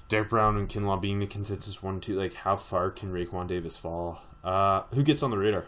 [0.09, 3.77] Derrick Brown and Kinlaw being the consensus one two, like how far can Raekwon Davis
[3.77, 4.23] fall?
[4.43, 5.67] Uh, who gets on the radar?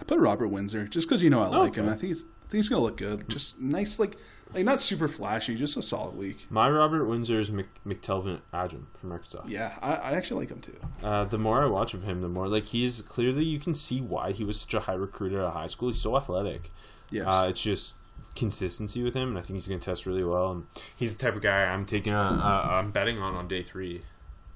[0.00, 1.88] I put Robert Windsor just because you know I like him.
[1.88, 3.28] I think he's, I think he's gonna look good.
[3.28, 4.16] Just nice, like
[4.54, 6.46] like not super flashy, just a solid week.
[6.50, 9.42] My Robert Windsor is Mc, McTelvin Agim from Arkansas.
[9.48, 10.76] Yeah, I, I actually like him too.
[11.02, 14.00] Uh, the more I watch of him, the more like he's clearly you can see
[14.00, 15.88] why he was such a high recruiter at high school.
[15.88, 16.70] He's so athletic.
[17.10, 17.96] Yes, Uh, it's just
[18.36, 20.50] consistency with him, and I think he's going to test really well.
[20.52, 20.66] And
[20.96, 24.02] he's the type of guy I'm taking a, uh, I'm betting on on day three.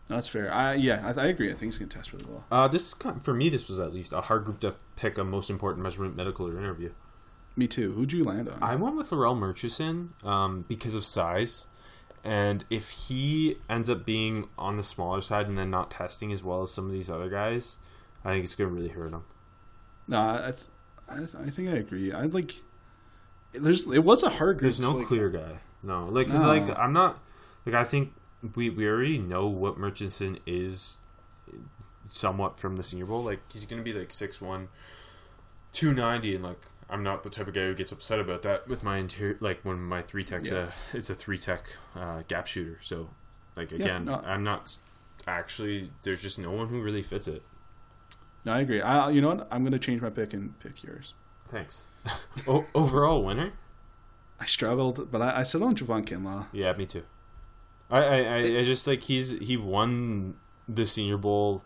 [0.09, 0.53] That's fair.
[0.53, 1.49] I yeah, I, I agree.
[1.49, 2.45] I think he's gonna test really well.
[2.51, 3.49] Uh, this for me.
[3.49, 6.59] This was at least a hard group to pick a most important measurement, medical or
[6.59, 6.91] interview.
[7.57, 7.93] Me too.
[7.93, 8.63] Who'd you land on?
[8.63, 11.67] I went with Larrell Murchison um, because of size,
[12.25, 16.43] and if he ends up being on the smaller side and then not testing as
[16.43, 17.79] well as some of these other guys,
[18.25, 19.25] I think it's going to really hurt him.
[20.09, 20.65] no, I, I, th-
[21.09, 22.13] I, th- I think I agree.
[22.13, 22.57] I like.
[23.53, 24.63] There's it was a hard group.
[24.63, 25.59] There's no like, clear guy.
[25.83, 26.49] No, like, cause No.
[26.49, 27.19] like I'm not
[27.67, 28.13] like I think
[28.55, 30.99] we we already know what Murchison is
[32.07, 33.23] somewhat from the Senior Bowl.
[33.23, 34.69] Like he's gonna be like 6'1",
[35.73, 38.83] 290, and like I'm not the type of guy who gets upset about that with
[38.83, 39.37] my interior.
[39.41, 40.69] Like when my three tech's Yeah.
[40.93, 42.79] a it's a three tech uh, gap shooter.
[42.83, 43.11] So
[43.57, 44.15] like Yeah, again, no.
[44.25, 44.77] I'm not
[45.27, 45.91] actually.
[46.03, 47.43] There's just no one who really fits it.
[48.45, 48.81] No, I agree.
[48.83, 49.49] I, you know what?
[49.51, 51.15] I'm gonna change my pick and pick yours.
[51.49, 51.87] Thanks.
[52.49, 53.53] o- overall winner.
[54.41, 56.47] I struggled, but I, I settled on Javon Kinlaw.
[56.53, 57.05] Yeah, me too.
[57.91, 60.35] I, I, I, just like he's he won
[60.69, 61.63] the Senior Bowl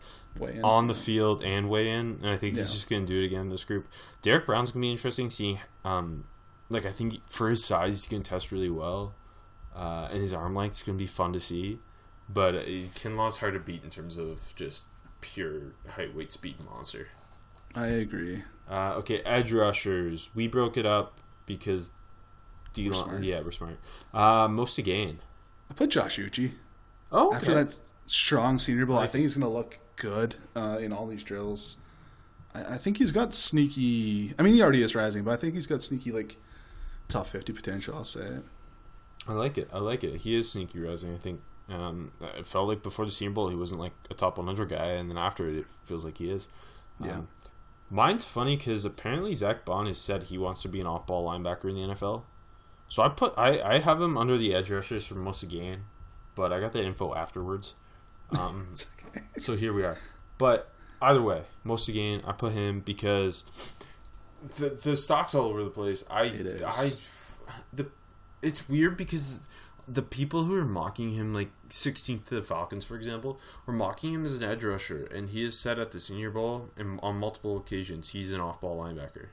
[0.63, 2.73] on the field and weigh in, and I think he's Yeah.
[2.73, 3.87] just gonna do it again in this group.
[4.21, 5.59] Derrick Brown's gonna be interesting seeing.
[5.85, 6.25] Um,
[6.69, 9.15] like I think for his size, he's gonna test really well,
[9.75, 11.79] uh, and his arm length's gonna be fun to see.
[12.29, 12.59] But uh,
[12.93, 14.87] Kinlaw's hard to beat in terms of just
[15.21, 17.07] pure height, weight, speed monster.
[17.73, 18.43] I agree.
[18.69, 20.29] Uh, okay, edge rushers.
[20.35, 21.91] We broke it up because
[22.73, 23.23] D smart.
[23.23, 23.77] yeah, we're smart.
[24.13, 25.19] Uh, most to gain.
[25.69, 26.51] I put Josh Uche.
[27.11, 30.91] Oh, After that strong senior bowl, I think he's going to look good uh, in
[30.91, 31.77] all these drills.
[32.53, 34.33] I, I think he's got sneaky.
[34.37, 36.35] I mean, he already is rising, but I think he's got sneaky like
[37.07, 37.95] top fifty potential.
[37.95, 38.43] I'll say it.
[39.27, 39.69] I like it.
[39.73, 40.17] I like it.
[40.21, 41.13] He is sneaky rising.
[41.13, 44.37] I think Um, it felt like before the Senior Bowl he wasn't like a top
[44.37, 46.47] 100 guy, and then after it, it feels like he is.
[47.03, 47.13] Yeah.
[47.17, 47.27] Um,
[47.89, 51.69] mine's funny because apparently Zack Baun has said he wants to be an off-ball linebacker
[51.69, 52.23] in the NFL.
[52.89, 55.59] So I put I, I have him under the edge rushers for most of the
[55.59, 55.85] game,
[56.35, 57.75] but I got that info afterwards.
[58.31, 58.73] Um,
[59.09, 59.25] okay.
[59.37, 59.97] so here we are.
[60.37, 60.71] But
[61.01, 63.75] either way, most of the game I put him because
[64.57, 66.03] the the stock's all over the place.
[66.09, 66.63] I It is.
[66.63, 66.91] I
[67.73, 67.87] the
[68.41, 69.39] it's weird because
[69.87, 74.13] the people who are mocking him, like 16th to the Falcons, for example, were mocking
[74.13, 77.17] him as an edge rusher, and he has said at the Senior Bowl and on
[77.17, 79.27] multiple occasions he's an off-ball linebacker,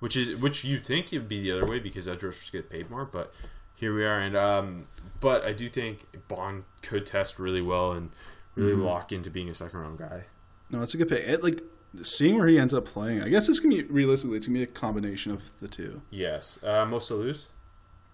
[0.00, 2.68] which is which you think it would be the other way because edge rushers get
[2.68, 3.32] paid more, but
[3.74, 4.18] here we are.
[4.18, 4.86] And um,
[5.20, 8.10] but I do think Baun could test really well and
[8.54, 10.24] really lock into being a second round guy.
[10.70, 11.26] No, it's a good pick.
[11.26, 11.62] It, like
[12.02, 14.64] seeing where he ends up playing, I guess it's gonna be realistically it's gonna be
[14.64, 16.02] a combination of the two.
[16.10, 17.48] Yes, uh, most to lose.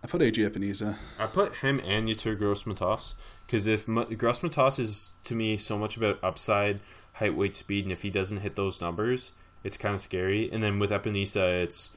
[0.02, 0.96] I put AJ Epenesa.
[1.18, 3.14] I put him and Yetur Gross Matos
[3.46, 3.86] because if
[4.16, 6.80] Gross Matos is to me so much about upside,
[7.14, 10.50] height, weight, speed, and if he doesn't hit those numbers, it's kind of scary.
[10.50, 11.94] And then with Epenesa, it's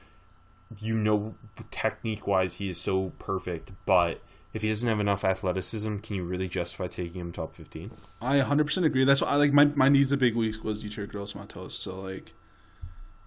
[0.80, 1.34] you know
[1.70, 4.20] technique wise he is so perfect, but
[4.52, 7.90] if he doesn't have enough athleticism, can you really justify taking him top fifteen?
[8.20, 9.04] I 100% agree.
[9.04, 11.74] That's why I like my my needs a big week was Dietrich Gross Matos.
[11.76, 12.34] So like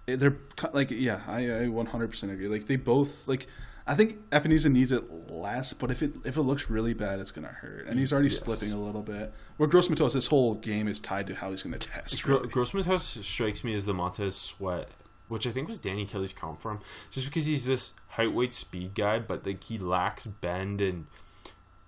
[0.06, 0.36] eh, they're
[0.72, 2.48] like yeah, I, I 100% agree.
[2.48, 3.46] Like they both like
[3.90, 7.30] I think Epenesa needs it less, but if it if it looks really bad, it's
[7.30, 7.86] gonna hurt.
[7.86, 8.40] And he's already Yes.
[8.40, 9.32] slipping a little bit.
[9.56, 12.26] Where Gross Matos, this whole game is tied to how he's gonna test.
[12.26, 12.48] Really.
[12.48, 14.90] Gross Matos strikes me as the Montez Sweat,
[15.28, 16.80] which I think was Danny Kelly's comp from,
[17.10, 21.06] just because he's this height, weight, speed guy, but like he lacks bend, and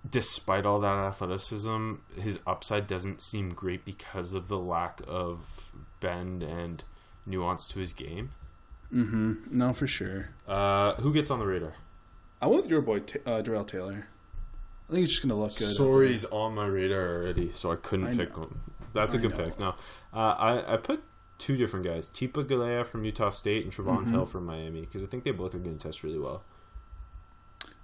[0.09, 6.41] despite all that athleticism, his upside doesn't seem great because of the lack of bend
[6.41, 6.83] and
[7.27, 8.31] nuance to his game.
[8.91, 9.33] Mm-hmm.
[9.51, 10.29] No, for sure.
[10.47, 11.73] Uh, who gets on the radar?
[12.41, 14.07] I went with your boy Ta- uh, Darrell Taylor.
[14.89, 15.67] I think he's just gonna look good.
[15.67, 18.43] Sorry, he's on my radar already, so I couldn't I pick know.
[18.43, 18.59] one.
[18.93, 19.43] That's a good know.
[19.45, 19.59] pick.
[19.59, 19.69] No,
[20.13, 21.01] uh, I I put
[21.37, 24.11] two different guys: Tipa Galeai from Utah State and Trevon Mm-hmm.
[24.11, 26.43] Hill from Miami, because I think they both are going to test really well.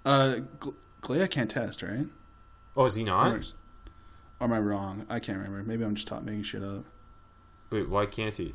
[0.04, 0.40] Uh,
[1.02, 2.06] Glea can't test, right?
[2.76, 3.32] Oh, is he not?
[4.40, 5.06] or am I wrong?
[5.08, 5.62] I can't remember.
[5.62, 6.84] Maybe I'm just talk- making shit up.
[7.70, 8.54] Wait, why can't he?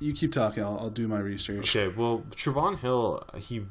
[0.00, 0.62] You keep talking.
[0.64, 1.76] I'll, I'll do my research.
[1.76, 3.66] Okay, well, Trevon Hill, he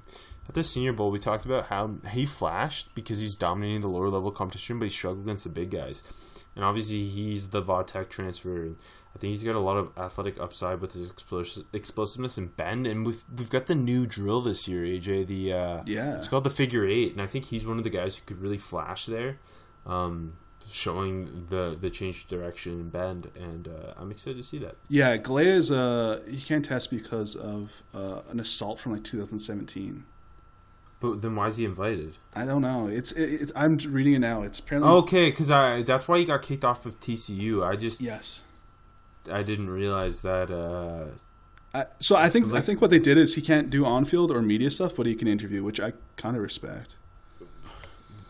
[0.49, 4.09] at the Senior Bowl, we talked about how he flashed because he's dominating the lower
[4.09, 6.03] level competition, but he struggled against the big guys.
[6.55, 8.75] And obviously, he's the Vodtech transfer, and
[9.15, 12.85] I think he's got a lot of athletic upside with his explos- explosiveness and bend.
[12.87, 15.27] And we've we've got the new drill this year, AJ.
[15.27, 16.17] The uh, Yeah.
[16.17, 18.41] it's called the figure eight, and I think he's one of the guys who could
[18.41, 19.37] really flash there,
[19.85, 20.33] um,
[20.67, 23.29] showing the the change of direction and bend.
[23.39, 24.75] And uh, I'm excited to see that.
[24.89, 30.03] Yeah, Galeai is uh he can't test because of uh, an assault from like 2017.
[30.99, 32.17] But then why is he invited?
[32.35, 32.87] I don't know.
[32.87, 34.43] It's it, it, I'm reading it now.
[34.43, 37.65] It's apparently Okay, because I that's why he got kicked off of TCU.
[37.65, 38.43] I just yes.
[39.31, 40.51] I didn't realize that.
[40.51, 41.15] Uh,
[41.73, 44.31] I, so I think I think what they did is he can't do on field
[44.31, 46.95] or media stuff, but he can interview, which I kind of respect.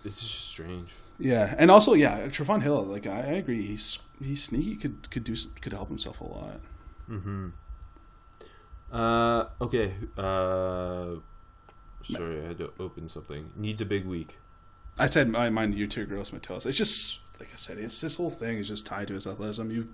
[0.05, 0.93] it's just strange.
[1.17, 2.83] Yeah, and also yeah, Trevon Hill.
[2.83, 4.75] Like I, I agree, he's he's sneaky.
[4.75, 6.59] Could could do could help himself a lot.
[7.09, 7.47] Mm-hmm.
[8.91, 9.93] Uh, okay.
[10.17, 11.15] Uh,
[12.03, 13.51] sorry, I had to open something.
[13.55, 14.37] Needs a big week.
[14.97, 16.65] I said my mine you two gross Matos.
[16.65, 19.71] It's just like I said, it's this whole thing is just tied to his athleticism.
[19.71, 19.87] You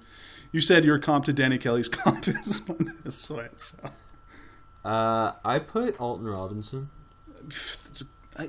[0.51, 3.60] you said your comp to Danny Kelly's comp is Montez Sweat.
[3.60, 3.78] So
[4.84, 6.89] Uh, I put Alton Robinson.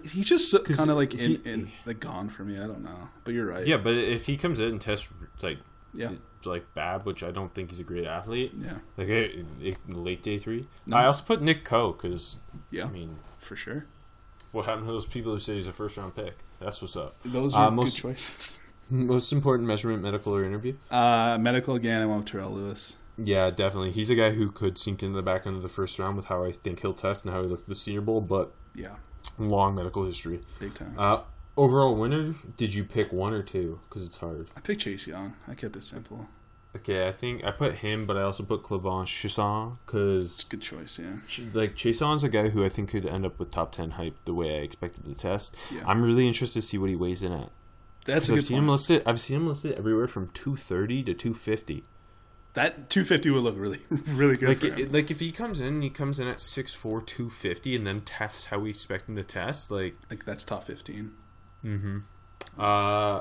[0.03, 2.57] he's just kind of like in, he- in like gone for me.
[2.57, 3.67] I don't know, but you're right.
[3.67, 5.09] Yeah, but if he comes in and tests
[5.43, 5.59] like
[5.95, 6.13] yeah,
[6.45, 9.09] like bad, which I don't think he's a great athlete, yeah, like
[9.89, 10.67] late day three.
[10.87, 10.97] No.
[10.97, 12.37] I also put Nick Coe because
[12.71, 13.87] yeah, I mean, for sure.
[14.53, 16.35] what happened to those people who say he's a first round pick?
[16.61, 17.17] That's what's up.
[17.25, 18.61] Those Uh, are most- good choices.
[18.91, 20.75] Most important measurement, medical or interview.
[20.93, 22.01] Uh, medical again.
[22.03, 22.97] I went with Terrell Lewis.
[23.19, 23.91] Yeah, definitely.
[23.91, 26.27] He's a guy who could sink into the back end of the first round with
[26.27, 28.95] how I think he'll test and how he looks at the Senior Bowl, but Yeah,
[29.39, 30.41] long medical history.
[30.61, 30.95] big time.
[30.97, 31.23] Uh,
[31.57, 33.81] overall winner, did you pick one or two?
[33.89, 34.51] Because it's hard.
[34.57, 35.35] I picked Chase Young.
[35.49, 36.29] I kept it simple.
[36.77, 40.49] Okay, I think I put him, but I also put K'Lavon Chaisson It's because a
[40.49, 40.99] good choice.
[40.99, 41.17] Yeah,
[41.55, 44.35] like Chaisson's a guy who I think could end up with top ten hype the
[44.35, 45.57] way I expected to test.
[45.73, 45.83] Yeah.
[45.87, 47.51] I'm really interested to see what he weighs in at.
[48.05, 48.65] that's a I've seen point.
[48.65, 49.03] him listed.
[49.07, 51.85] I've seen him listed everywhere from 230 to 250.
[52.55, 54.49] That 250 would look really, really good.
[54.49, 58.01] Like, it, like if he comes in, he comes in at 6'4", 250, and then
[58.01, 59.71] tests how we expect him to test.
[59.71, 61.13] Like, like that's top 15.
[61.65, 61.99] Mm-hmm.
[62.59, 63.21] uh,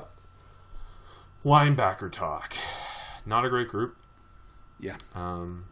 [1.44, 2.54] linebacker talk.
[3.26, 3.96] Not a great group.
[4.78, 5.64] Yeah, Um,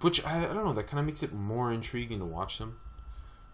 [0.00, 0.72] which I, I don't know.
[0.72, 2.78] That kind of makes it more intriguing to watch them.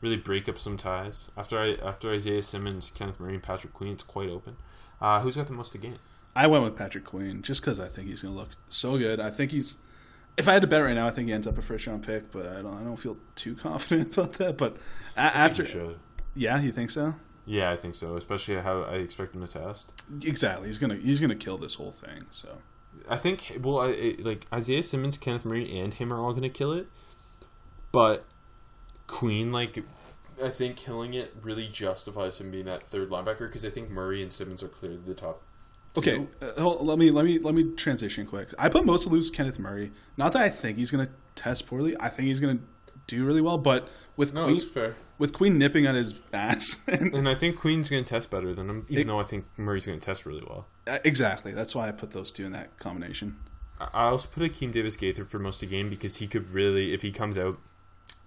[0.00, 1.30] really break up some ties.
[1.36, 4.56] After I after Isaiah Simmons, Kenneth Murray, and Patrick Queen, it's quite open.
[5.00, 5.98] Uh, who's got the most to gain?
[6.34, 9.20] I went with Patrick Queen just because I think he's going to look so good.
[9.20, 9.78] I think he's.
[10.36, 12.02] If I had to bet right now, I think he ends up a first round
[12.04, 12.76] pick, but I don't.
[12.78, 14.58] I don't feel too confident about that.
[14.58, 14.76] But
[15.16, 15.64] a- after,
[16.34, 17.14] yeah, you think so?
[17.47, 18.16] Yeah, I think so.
[18.16, 19.90] Especially how I expect him to test.
[20.22, 20.66] Exactly.
[20.66, 22.26] He's gonna he's gonna kill this whole thing.
[22.32, 22.59] So
[23.09, 26.42] I think well, I, it, like Isaiah Simmons, Kenneth Murray, and him are all going
[26.42, 26.88] to kill it,
[27.92, 28.24] but
[29.07, 29.84] Queen, like,
[30.42, 34.22] I think killing it really justifies him being that third linebacker because I think Murray
[34.22, 35.42] and Simmons are clearly the top.
[35.97, 38.49] okay, uh, hold, let me let me let me transition quick.
[38.59, 39.92] I put most of lose Kenneth Murray.
[40.16, 41.94] Not that I think he's gonna test poorly.
[42.01, 42.59] I think he's gonna
[43.07, 43.59] do really well.
[43.59, 47.57] But with no, Queen, fair, with Queen nipping on his ass, and, and I think
[47.59, 50.04] Queen's going to test better than him, even It- though I think Murray's going to
[50.04, 50.66] test really well.
[50.86, 51.52] uh, exactly.
[51.52, 53.36] That's why I put those two in that combination.
[53.80, 56.50] I I also put Akeem Davis Gaither for most of the game because he could
[56.52, 57.59] really, if he comes out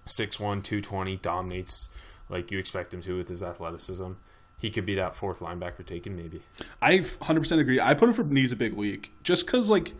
[0.08, 1.90] 6'1", 220, dominates
[2.30, 4.12] like you expect him to with his athleticism,
[4.60, 6.42] he could be that fourth linebacker taken maybe.
[6.82, 7.80] I 100% agree.
[7.80, 9.94] I put him for knees a big week just because, like,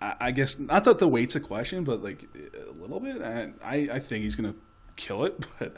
[0.00, 2.26] I, I guess not that the weight's a question, but like
[2.68, 3.22] a little bit.
[3.22, 4.54] I I, I think he's gonna
[4.96, 5.76] kill it, but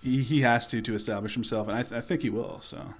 [0.00, 2.60] he, he has to to establish himself, and I, th- I think he will.
[2.60, 2.94] So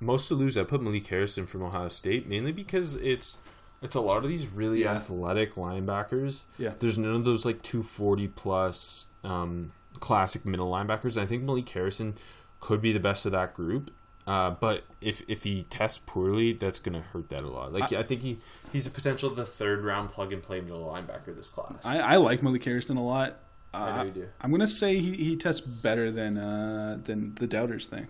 [0.00, 3.38] Most to lose, I put Malik Harrison from Ohio State mainly because it's
[3.82, 4.92] it's a lot of these really Yeah.
[4.94, 6.46] athletic linebackers.
[6.58, 6.72] Yeah.
[6.80, 11.20] there's none of those like 240 plus um, classic middle linebackers.
[11.20, 12.14] I think Malik Harrison
[12.60, 13.90] could be the best of that group.
[14.30, 17.72] Uh, but if if he tests poorly, that's gonna hurt that a lot.
[17.72, 18.38] Like I, think he
[18.70, 21.84] he's a potential the third round plug and play middle linebacker this class.
[21.84, 23.40] I, I like Malik Harrison a lot.
[23.74, 24.28] Uh, I know you do.
[24.40, 28.06] I'm gonna say he, he tests better than uh, than the doubters think.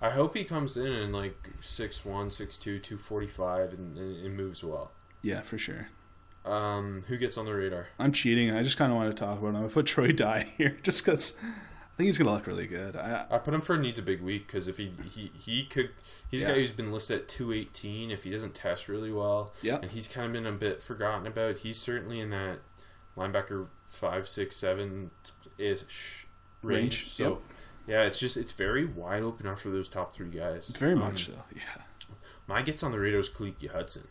[0.00, 4.90] I hope he comes in and like 6'1", 6'2", 245 and, and, and moves well.
[5.20, 5.88] Yeah, for sure.
[6.46, 7.88] Um, who gets on the radar?
[7.98, 8.50] I'm cheating.
[8.50, 9.64] I just kind of want to talk about him.
[9.64, 11.36] I put Troy Dye here just because
[11.92, 12.96] I think he's gonna look really good.
[12.96, 15.64] I, I put him for a needs a big week because if he he he
[15.64, 15.90] could
[16.28, 18.10] he's a guy who's been listed at two eighteen.
[18.10, 19.78] If he doesn't test really well, Yeah.
[19.82, 21.58] and he's kind of been a bit forgotten about.
[21.58, 22.60] He's certainly in that
[23.16, 25.10] linebacker five six seven
[25.58, 26.26] ish
[26.62, 26.80] range.
[26.94, 27.38] Range, So yep.
[27.86, 30.70] yeah, it's just it's very wide open after those top three guys.
[30.70, 31.32] It's very Um, much so.
[31.54, 31.82] Yeah.
[32.46, 34.08] My gets on the radar is Khaleke Hudson.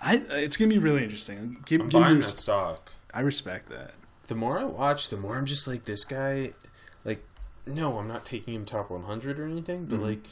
[0.00, 1.62] I it's gonna be really interesting.
[1.66, 2.92] Give, I'm buying res- that stock.
[3.12, 3.94] I respect that.
[4.28, 6.52] the more I watch, the more I'm just like this guy.
[7.66, 10.02] No, I'm not taking him top 100 or anything, but Mhm.
[10.02, 10.26] like,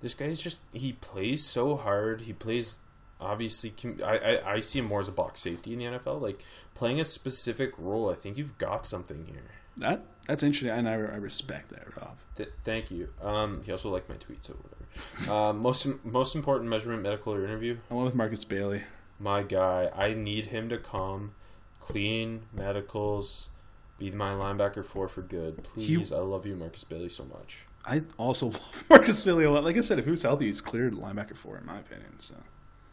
[0.00, 2.22] this guy's just he plays so hard.
[2.22, 2.78] He plays
[3.20, 3.74] obviously.
[4.04, 6.20] I, I I see him more as a box safety in the NFL.
[6.20, 6.42] Like
[6.74, 8.10] playing a specific role.
[8.10, 9.42] I think you've got something here.
[9.78, 12.16] That that's interesting, and I, I respect that, Rob.
[12.36, 13.08] Th- thank you.
[13.22, 15.32] Um, he also liked my tweets so whatever.
[15.48, 17.78] uh, most most important measurement, medical or interview.
[17.90, 18.82] I went with Markus Bailey.
[19.20, 21.32] My guy, I need him to come
[21.80, 23.50] clean medicals.
[23.98, 26.12] Be my linebacker four for good, please.
[26.12, 27.64] I love you, Markus Bailey, so much.
[27.84, 29.64] I also love Markus Bailey a lot.
[29.64, 32.18] Like I said, if he was healthy, he's cleared linebacker four, in my opinion.
[32.18, 32.34] So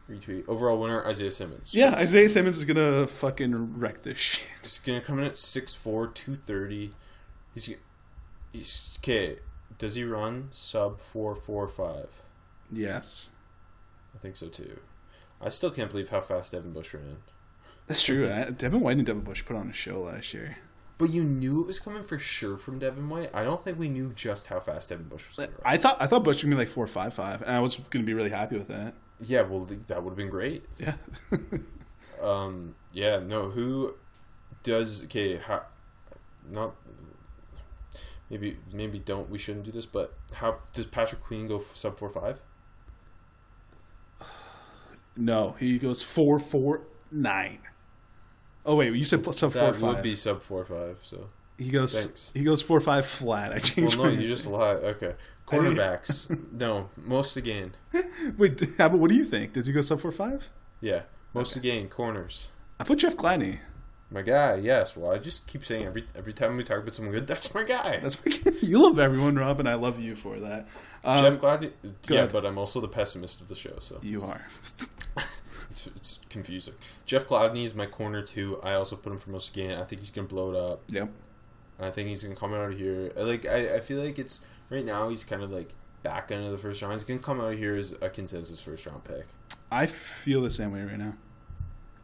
[0.10, 0.48] Retweet.
[0.48, 1.74] Overall winner, Isaiah Simmons.
[1.74, 4.48] yeah, Isaiah Simmons is gonna fucking wreck this shit.
[4.62, 6.94] He's going to come in at 6'4", 230.
[7.54, 7.76] He's,
[8.52, 9.40] he's, okay,
[9.78, 12.22] does he run sub 445?
[12.72, 13.30] Yes,
[14.14, 14.80] I think so too.
[15.42, 17.18] I still can't believe how fast Devin Bush ran.
[17.88, 18.28] that's true.
[18.58, 20.58] Devin White and Devin Bush put on a show last year.
[20.98, 23.30] But you knew it was coming for sure from Devin White.
[23.34, 25.62] I don't think we knew just how fast Devin Bush was going to run.
[25.66, 28.06] I thought I thought Bush would be like four five five, and I was gonna
[28.06, 28.94] be really happy with that.
[29.20, 30.66] Yeah, well, that would have been great.
[30.78, 30.96] Yeah,
[32.22, 33.96] Um, yeah, no, who
[34.64, 35.38] does okay?
[35.38, 35.64] How,
[36.50, 36.76] not
[38.30, 42.10] maybe maybe don't we shouldn't do this, but how does Patrick Queen go sub four
[42.10, 42.42] five?
[45.18, 46.82] no, he goes four four
[47.12, 47.60] nine.
[48.66, 49.82] Oh wait, you said sub four That five.
[49.84, 51.00] would be sub four five.
[51.04, 52.32] So he goes thanks.
[52.34, 53.52] he goes four five flat.
[53.54, 53.90] I think.
[53.90, 54.18] well, changed.
[54.18, 54.78] no, you just lied.
[54.78, 55.16] Okay,
[55.48, 56.36] cornerbacks.
[56.52, 57.76] no, most again.
[58.38, 58.60] wait.
[58.78, 59.54] How about what do you think?
[59.54, 60.50] Does he go sub four five?
[60.82, 61.02] Yeah,
[61.34, 62.50] most again corners.
[62.80, 63.60] I put Jeff Gladney.
[64.12, 64.96] My guy, yes.
[64.96, 67.64] Well, I just keep saying every every time we talk about someone good, that's my
[67.64, 67.98] guy.
[68.02, 70.68] That's my you love everyone, Rob, and I love you for that.
[71.04, 71.72] Um, Jeff Gladney.
[71.84, 72.32] Yeah, good.
[72.32, 74.46] but I'm also the pessimist of the show, so you are.
[75.70, 76.76] It's, it's confusing.
[77.06, 78.60] Jeff Gladney is my corner too.
[78.64, 79.80] I also put him for most again.
[79.80, 80.84] I think he's gonna blow it up.
[80.90, 81.10] Yep.
[81.80, 83.12] I think he's gonna come out of here.
[83.18, 86.46] I Like I, I feel like it's right now he's kind of like back end
[86.46, 86.94] of the first round.
[86.94, 89.26] He's gonna come out of here as a consensus first round pick.
[89.72, 91.16] I feel the same way right now.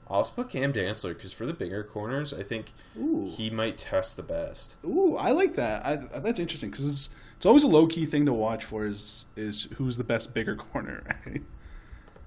[0.08, 3.26] I'll also put Cam Dantzler because for the bigger corners, I think Ooh.
[3.26, 4.76] he might test the best.
[4.84, 5.86] Ooh, I like that.
[5.86, 9.26] I, that's interesting because it's, it's always a low key thing to watch for is
[9.38, 11.04] is who's the best bigger corner.
[11.26, 11.44] Right?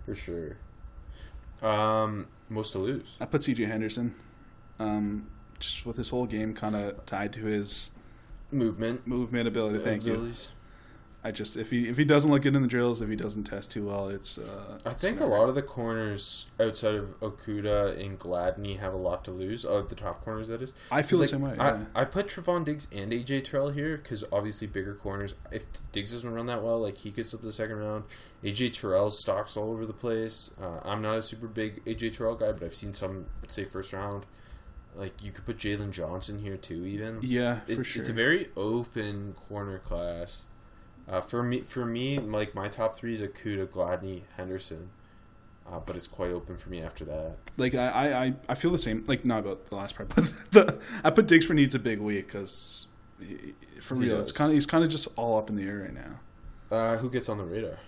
[0.07, 0.57] For sure.
[1.65, 3.17] Um, most to lose.
[3.21, 3.65] I put C.J.
[3.65, 4.15] Henderson,
[4.79, 5.27] um,
[5.59, 7.91] just with his whole game kind of tied to his
[8.51, 9.07] movement.
[9.07, 9.79] movement ability.
[9.79, 10.33] Thank you.
[11.27, 13.45] I just if he if he doesn't look good in the drills, if he doesn't
[13.45, 14.37] test too well, it's.
[14.37, 18.99] Uh, I think a lot of the corners outside of Okudah and Gladney have a
[18.99, 19.65] lot to lose.
[19.65, 20.75] Oh, the top corners, that is.
[20.91, 21.51] I feel the 'Cause, same way.
[21.57, 21.85] like, yeah.
[21.95, 25.35] I, I put Trevon Diggs and AJ Terrell here because obviously bigger corners.
[25.51, 28.05] If Diggs doesn't run that well, like he could slip to the second round.
[28.43, 30.51] AJ Terrell's stocks all over the place.
[30.61, 33.95] Uh, I'm not a super big AJ Terrell guy, but I've seen some say first
[33.95, 34.27] round.
[34.95, 37.21] Like you could put Jaylon Johnson here too, even.
[37.23, 38.01] yeah, It's, for sure.
[38.03, 40.47] it's a very open corner class.
[41.09, 44.89] Uh, for me, for me, like my top three is Okudah, Gladney, Henderson,
[45.71, 47.37] uh, but it's quite open for me after that.
[47.59, 49.05] like I, I, I- feel the same.
[49.07, 52.01] Like not about the last part, but the I put Diggs for needs a big
[52.01, 52.87] week because
[53.81, 55.95] for real, it's kind of he's kind of just all up in the air right
[55.95, 56.21] now.
[56.75, 57.79] Uh, who gets on the radar?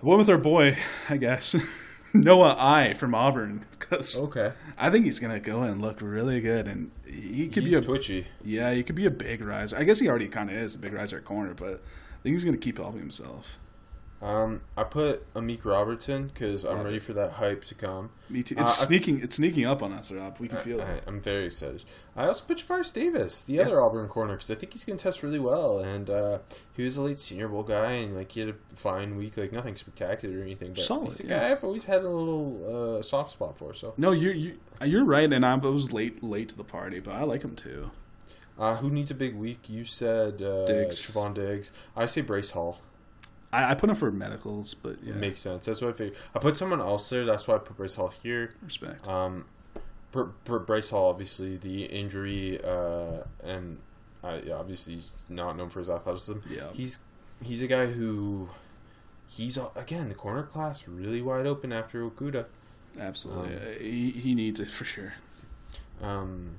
[0.00, 0.76] The one with our boy,
[1.08, 1.54] I guess
[2.14, 6.66] Noah I from Auburn because Okay, I think he's gonna go and look really good,
[6.66, 8.26] and he could he's be a twitchy.
[8.42, 9.76] yeah, he could be a big riser.
[9.76, 11.82] I guess he already kind of is a big riser at corner, but
[12.24, 13.58] think he's gonna keep helping himself.
[14.22, 18.08] Um, I put Amik Robertson because I'm ready for that hype to come.
[18.30, 18.56] Me too.
[18.56, 19.20] Uh, It's I- sneaking.
[19.20, 20.36] It's sneaking up on us, Rob.
[20.40, 21.04] We can feel I, it.
[21.06, 21.84] I'm very excited.
[22.16, 23.64] I also put Javaris Davis, the Yeah.
[23.64, 25.78] other Auburn corner, because I think he's going to test really well.
[25.80, 26.38] And uh,
[26.72, 29.52] he was a late Senior Bowl guy, and like he had a fine week, like
[29.52, 30.70] nothing spectacular or anything.
[30.70, 31.40] But Solid, he's a yeah.
[31.40, 33.74] guy I've always had a little uh, soft spot for.
[33.74, 37.12] So, No, you're you, you're right, and I was late late to the party, but
[37.14, 37.90] I like him too.
[38.58, 39.68] Uh, who needs a big week?
[39.68, 40.96] You said uh, Diggs.
[41.00, 41.72] Trevon Diggs.
[41.96, 42.78] I say Bryce Hall.
[43.52, 45.66] I, I put him for medicals, but yeah, It makes sense.
[45.66, 46.16] That's what I figured.
[46.34, 47.24] I put someone else there.
[47.24, 48.54] That's why I put Bryce Hall here.
[48.62, 49.06] respect.
[49.08, 49.44] Um,
[50.12, 53.78] Br- Br- Bryce Hall, obviously the injury, uh, and
[54.22, 56.38] uh, yeah, obviously he's not known for his athleticism.
[56.48, 56.70] Yeah.
[56.72, 57.00] he's
[57.42, 58.48] he's a guy who
[59.28, 62.46] he's uh, again the corner class really wide open after Okudah.
[62.98, 65.14] Absolutely, um, Uh, he, he needs it for sure.
[66.00, 66.56] Um,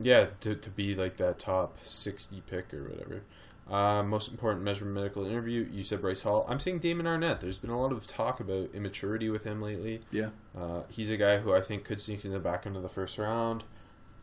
[0.00, 3.22] yeah, to to be like that top sixty pick or whatever.
[3.70, 5.64] Uh, most important measurement medical interview.
[5.70, 6.44] You said Bryce Hall.
[6.48, 7.38] I'm saying Damon Arnette.
[7.38, 10.00] There's been a lot of talk about immaturity with him lately.
[10.10, 12.82] Yeah, Uh, he's a guy who I think could sneak in the back end of
[12.82, 13.62] the first round,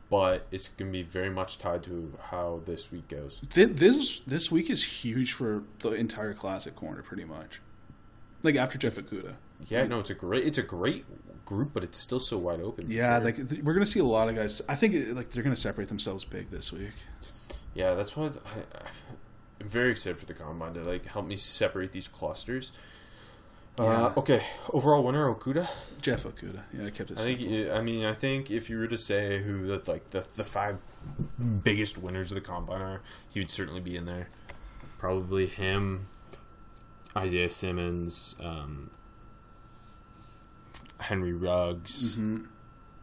[0.10, 3.42] but it's going to be very much tied to how this week goes.
[3.54, 7.62] This this week is huge for the entire classic corner, pretty much.
[8.44, 9.36] Like after Jeff Okudah.
[9.70, 11.06] Yeah, no, it's a great, it's a great
[11.48, 12.86] group, but it's still so wide open.
[12.92, 13.26] Yeah, sure.
[13.26, 14.62] like th- we're gonna see a lot of guys.
[14.70, 16.94] I think like they're gonna separate themselves big this week.
[17.74, 18.30] yeah, that's why I,
[19.60, 22.72] I'm very excited for the combine to like help me separate these clusters.
[23.80, 24.42] Uh, okay,
[24.74, 25.70] overall winner Okudah.
[26.02, 26.64] Jeff Okudah.
[26.74, 27.20] Yeah, I kept it.
[27.20, 27.72] I think.
[27.72, 30.78] I mean, I think if you were to say who the like the the five
[31.64, 34.30] biggest winners of the combine are, he would certainly be in there.
[34.98, 36.08] Probably him,
[37.16, 38.90] Isaiah Simmons, um,
[41.00, 42.48] Henry Ruggs, Mhm.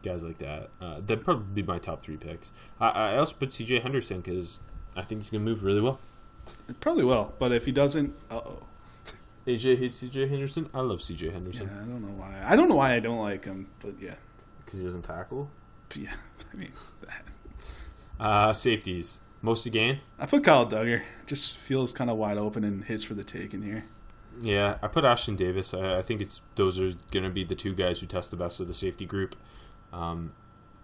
[0.02, 0.70] guys like that.
[0.80, 2.50] Uh, that'd probably be my top three picks.
[2.80, 3.80] I, I also put C.J.
[3.80, 4.60] Henderson because
[4.96, 6.00] I think he's gonna move really well.
[6.80, 8.62] Probably will, but if he doesn't, uh oh.
[9.46, 10.28] AJ hates C.J.
[10.28, 10.68] Henderson.
[10.74, 11.26] I love C.J.
[11.26, 12.42] Yeah, Henderson I don't know why.
[12.44, 14.14] I don't know why I don't like him, but yeah,
[14.64, 15.50] because he doesn't tackle.
[15.94, 16.14] Yeah.
[16.52, 16.72] I mean,
[18.18, 19.20] Uh, safeties.
[19.42, 20.00] Most again.
[20.18, 21.02] I put Kyle Dugger.
[21.26, 23.84] Just feels kind of wide open and hits for the taking here.
[24.40, 25.74] Yeah, I put Ashtyn Davis.
[25.74, 28.36] I, I think it's those are going to be the two guys who test the
[28.36, 29.36] best of the safety group.
[29.92, 30.32] Um,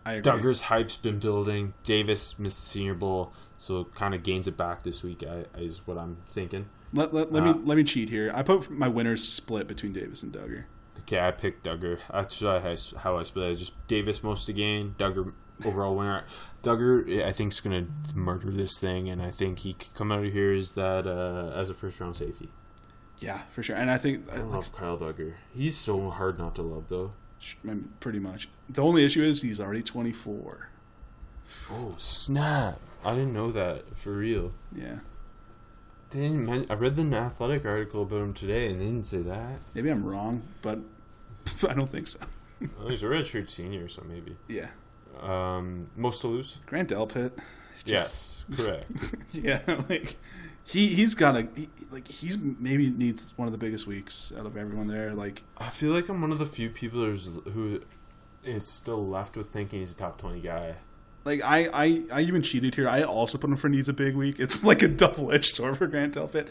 [0.06, 0.32] I agree.
[0.32, 1.74] Dugger's hype's been building.
[1.84, 5.22] Davis missed the Senior Bowl, so kind of gains it back this week.
[5.22, 6.68] I, is what I'm thinking.
[6.92, 8.30] Let, let, let Uh, me let me cheat here.
[8.34, 10.64] I put my winners split between Davis and Dugger.
[11.00, 11.98] Okay, I picked Dugger.
[12.12, 13.56] That's how I, how I split it.
[13.56, 14.94] Just Davis most again.
[14.98, 15.32] Dugger
[15.64, 16.24] overall winner.
[16.62, 20.10] Dugger, I think, is going to murder this thing, and I think he could come
[20.12, 22.48] out of here as that uh, as a first round safety.
[23.20, 23.76] Yeah, for sure.
[23.76, 25.34] And I think I I like, love Kyle Dugger.
[25.54, 27.12] He's so hard not to love, though.
[27.38, 28.48] sh- I mean, pretty much.
[28.68, 30.68] The only issue is he's already 24.
[31.70, 32.78] Oh snap!
[33.04, 34.52] I didn't know that for real.
[34.74, 35.00] Yeah,
[36.10, 39.18] They didn't men- I read the athletic article about him today, and they didn't say
[39.22, 39.58] that.
[39.74, 40.78] maybe I'm wrong, but
[41.68, 42.18] I don't think so.
[42.78, 44.36] Well, he's a redshirt senior, so maybe.
[44.48, 44.68] Yeah,
[45.20, 46.58] Um, most to lose.
[46.66, 47.32] Grant Delpit.
[47.84, 48.86] Yes, correct.
[49.32, 50.16] Yeah, like
[50.64, 54.46] he he's got a he, like he's maybe needs one of the biggest weeks out
[54.46, 55.12] of everyone there.
[55.14, 57.80] Like I feel like I'm one of the few people who
[58.44, 60.76] is still left with thinking he's a top twenty guy.
[61.24, 62.88] like I I I even cheated here.
[62.88, 64.38] I also put him for needs a big week.
[64.38, 66.48] It's like a double edged sword for Grant Delpit.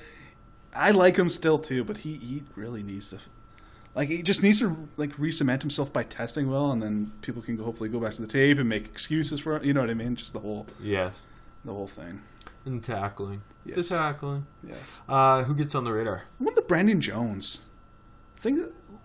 [0.74, 3.20] I like him still too, but he he really needs to.
[3.96, 7.56] Like he just needs to like re-cement himself by testing well, and then people can
[7.58, 9.66] go, hopefully go back to the tape and make excuses for it.
[9.66, 10.16] You know what I mean?
[10.16, 11.22] Just the whole Yes,
[11.66, 12.22] the whole thing.
[12.70, 13.42] And tackling.
[13.66, 13.90] Yes.
[13.90, 14.46] The tackling.
[14.66, 15.02] Yes.
[15.10, 16.24] Uh, who gets on the radar?
[16.38, 17.62] What about Brandon Jones?
[18.38, 18.60] I think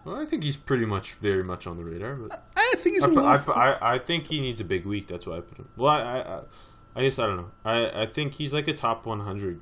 [0.05, 3.05] Well, I think he's pretty much very much on the radar, but I think he's
[3.05, 3.11] I.
[3.21, 3.37] I,
[3.73, 5.09] I, I think he needs a big week.
[5.09, 5.69] That's why I put him.
[5.77, 6.41] Well, I, I, I
[6.97, 7.51] I guess I don't know.
[7.65, 9.61] I I think he's like a top 100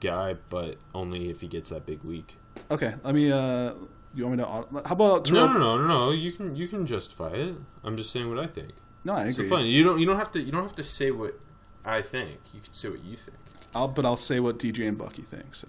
[0.00, 2.36] guy, but only if he gets that big week.
[2.70, 3.32] Okay, let me.
[3.32, 3.72] Uh,
[4.14, 4.82] you want me to?
[4.86, 6.10] How about No, no, no, no, no.
[6.10, 7.54] You can you can justify it.
[7.84, 8.72] I'm just saying what I think.
[9.04, 9.48] No, I It's agree.
[9.48, 9.66] fun.
[9.66, 11.38] You don't you don't have to you don't have to say what
[11.86, 12.40] I think.
[12.52, 13.38] You can say what you think.
[13.74, 15.54] I'll, but I'll say what DJ and Bucky think.
[15.54, 15.68] So.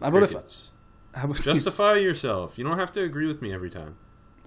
[0.00, 0.32] How about if?
[1.14, 2.58] How about Justify yourself.
[2.58, 3.96] You don't have to agree with me every time.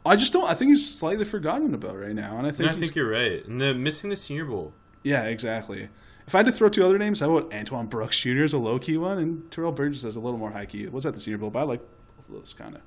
[0.06, 0.48] I just don't.
[0.48, 2.70] I think he's slightly forgotten about right now, and I think.
[2.70, 3.46] And I think you're right.
[3.46, 4.74] And the missing the Senior Bowl.
[5.04, 5.90] yeah, exactly.
[6.28, 8.44] If I had to throw two other names, how about Antoine Brooks Jr.
[8.44, 10.88] is a low key one, and Terrell Burgess is a little more high key.
[10.88, 11.52] Was that the Senior Bowl?
[11.52, 11.82] But I like
[12.18, 12.80] both of those kind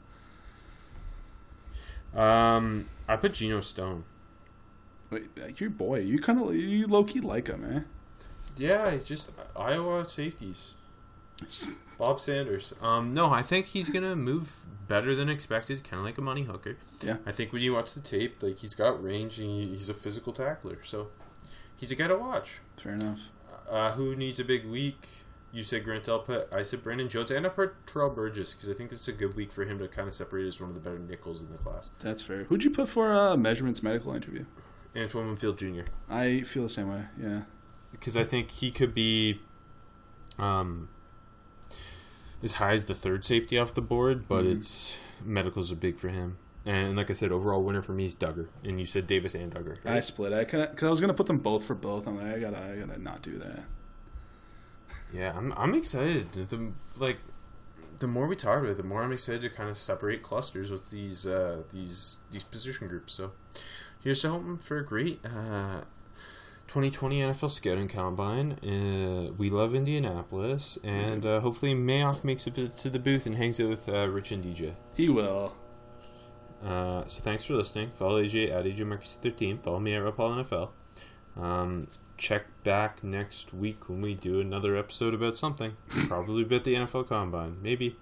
[2.14, 2.18] of.
[2.20, 4.04] Um, I put Geno Stone.
[5.10, 7.80] Wait, your boy, you kind of you low key like him, eh?
[8.56, 10.74] Yeah, he's just Iowa safeties.
[11.98, 12.74] Bob Sanders.
[12.82, 16.42] Um, no, I think he's gonna move better than expected, kind of like a money
[16.42, 16.76] hooker.
[17.02, 17.16] Yeah.
[17.26, 20.32] I think when you watch the tape, like he's got range and he's a physical
[20.32, 21.08] tackler, so
[21.76, 22.60] he's a guy to watch.
[22.76, 23.30] Fair enough.
[23.68, 25.06] Uh, who needs a big week?
[25.52, 26.54] You said Grant Delpit.
[26.54, 27.30] I said Brandon Jones.
[27.30, 29.78] And I put Terrell Burgess because I think this is a good week for him
[29.78, 31.90] to kind of separate as one of the better nickels in the class.
[32.00, 32.44] That's fair.
[32.44, 34.44] Who'd you put for uh, measurements medical interview?
[34.96, 35.82] Antoine Winfield Jr.
[36.08, 37.04] I feel the same way.
[37.20, 37.42] Yeah.
[37.92, 39.40] because I think he could be
[40.38, 40.88] um,
[42.42, 46.08] as high as the third safety off the board, but it's medicals are big for
[46.08, 46.38] him.
[46.64, 49.52] And like I said, overall winner for me is Dugger, and you said Davis and
[49.54, 49.78] Dugger.
[49.86, 50.32] I split.
[50.32, 52.06] I because I was gonna put them both for both.
[52.06, 53.64] I'm like, I gotta, I gotta not do that.
[55.12, 56.32] Yeah, I'm I'm excited.
[56.32, 57.18] The like
[58.00, 60.70] the more we talk about it, the more I'm excited to kind of separate clusters
[60.70, 63.14] with these uh, these these position groups.
[63.14, 63.32] So
[64.02, 65.82] here's to hoping for a great uh,
[66.68, 68.52] 2020 NFL Scouting Combine.
[68.52, 73.36] Uh, we love Indianapolis, and uh, hopefully Mayock makes a visit to the booth and
[73.36, 74.74] hangs out with uh, Rich and DJ.
[74.94, 75.54] He will.
[76.64, 77.90] Uh, so thanks for listening.
[77.94, 79.58] Follow AJ at AJ Marcus 13.
[79.58, 80.70] Follow me at Rapal NFL.
[81.42, 85.76] Um, check back next week when we do another episode about something.
[85.88, 87.58] Probably about the NFL Combine.
[87.62, 87.96] Maybe.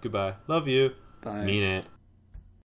[0.00, 0.34] Goodbye.
[0.48, 0.92] Love you.
[1.22, 1.44] Bye.
[1.44, 1.86] Mean it.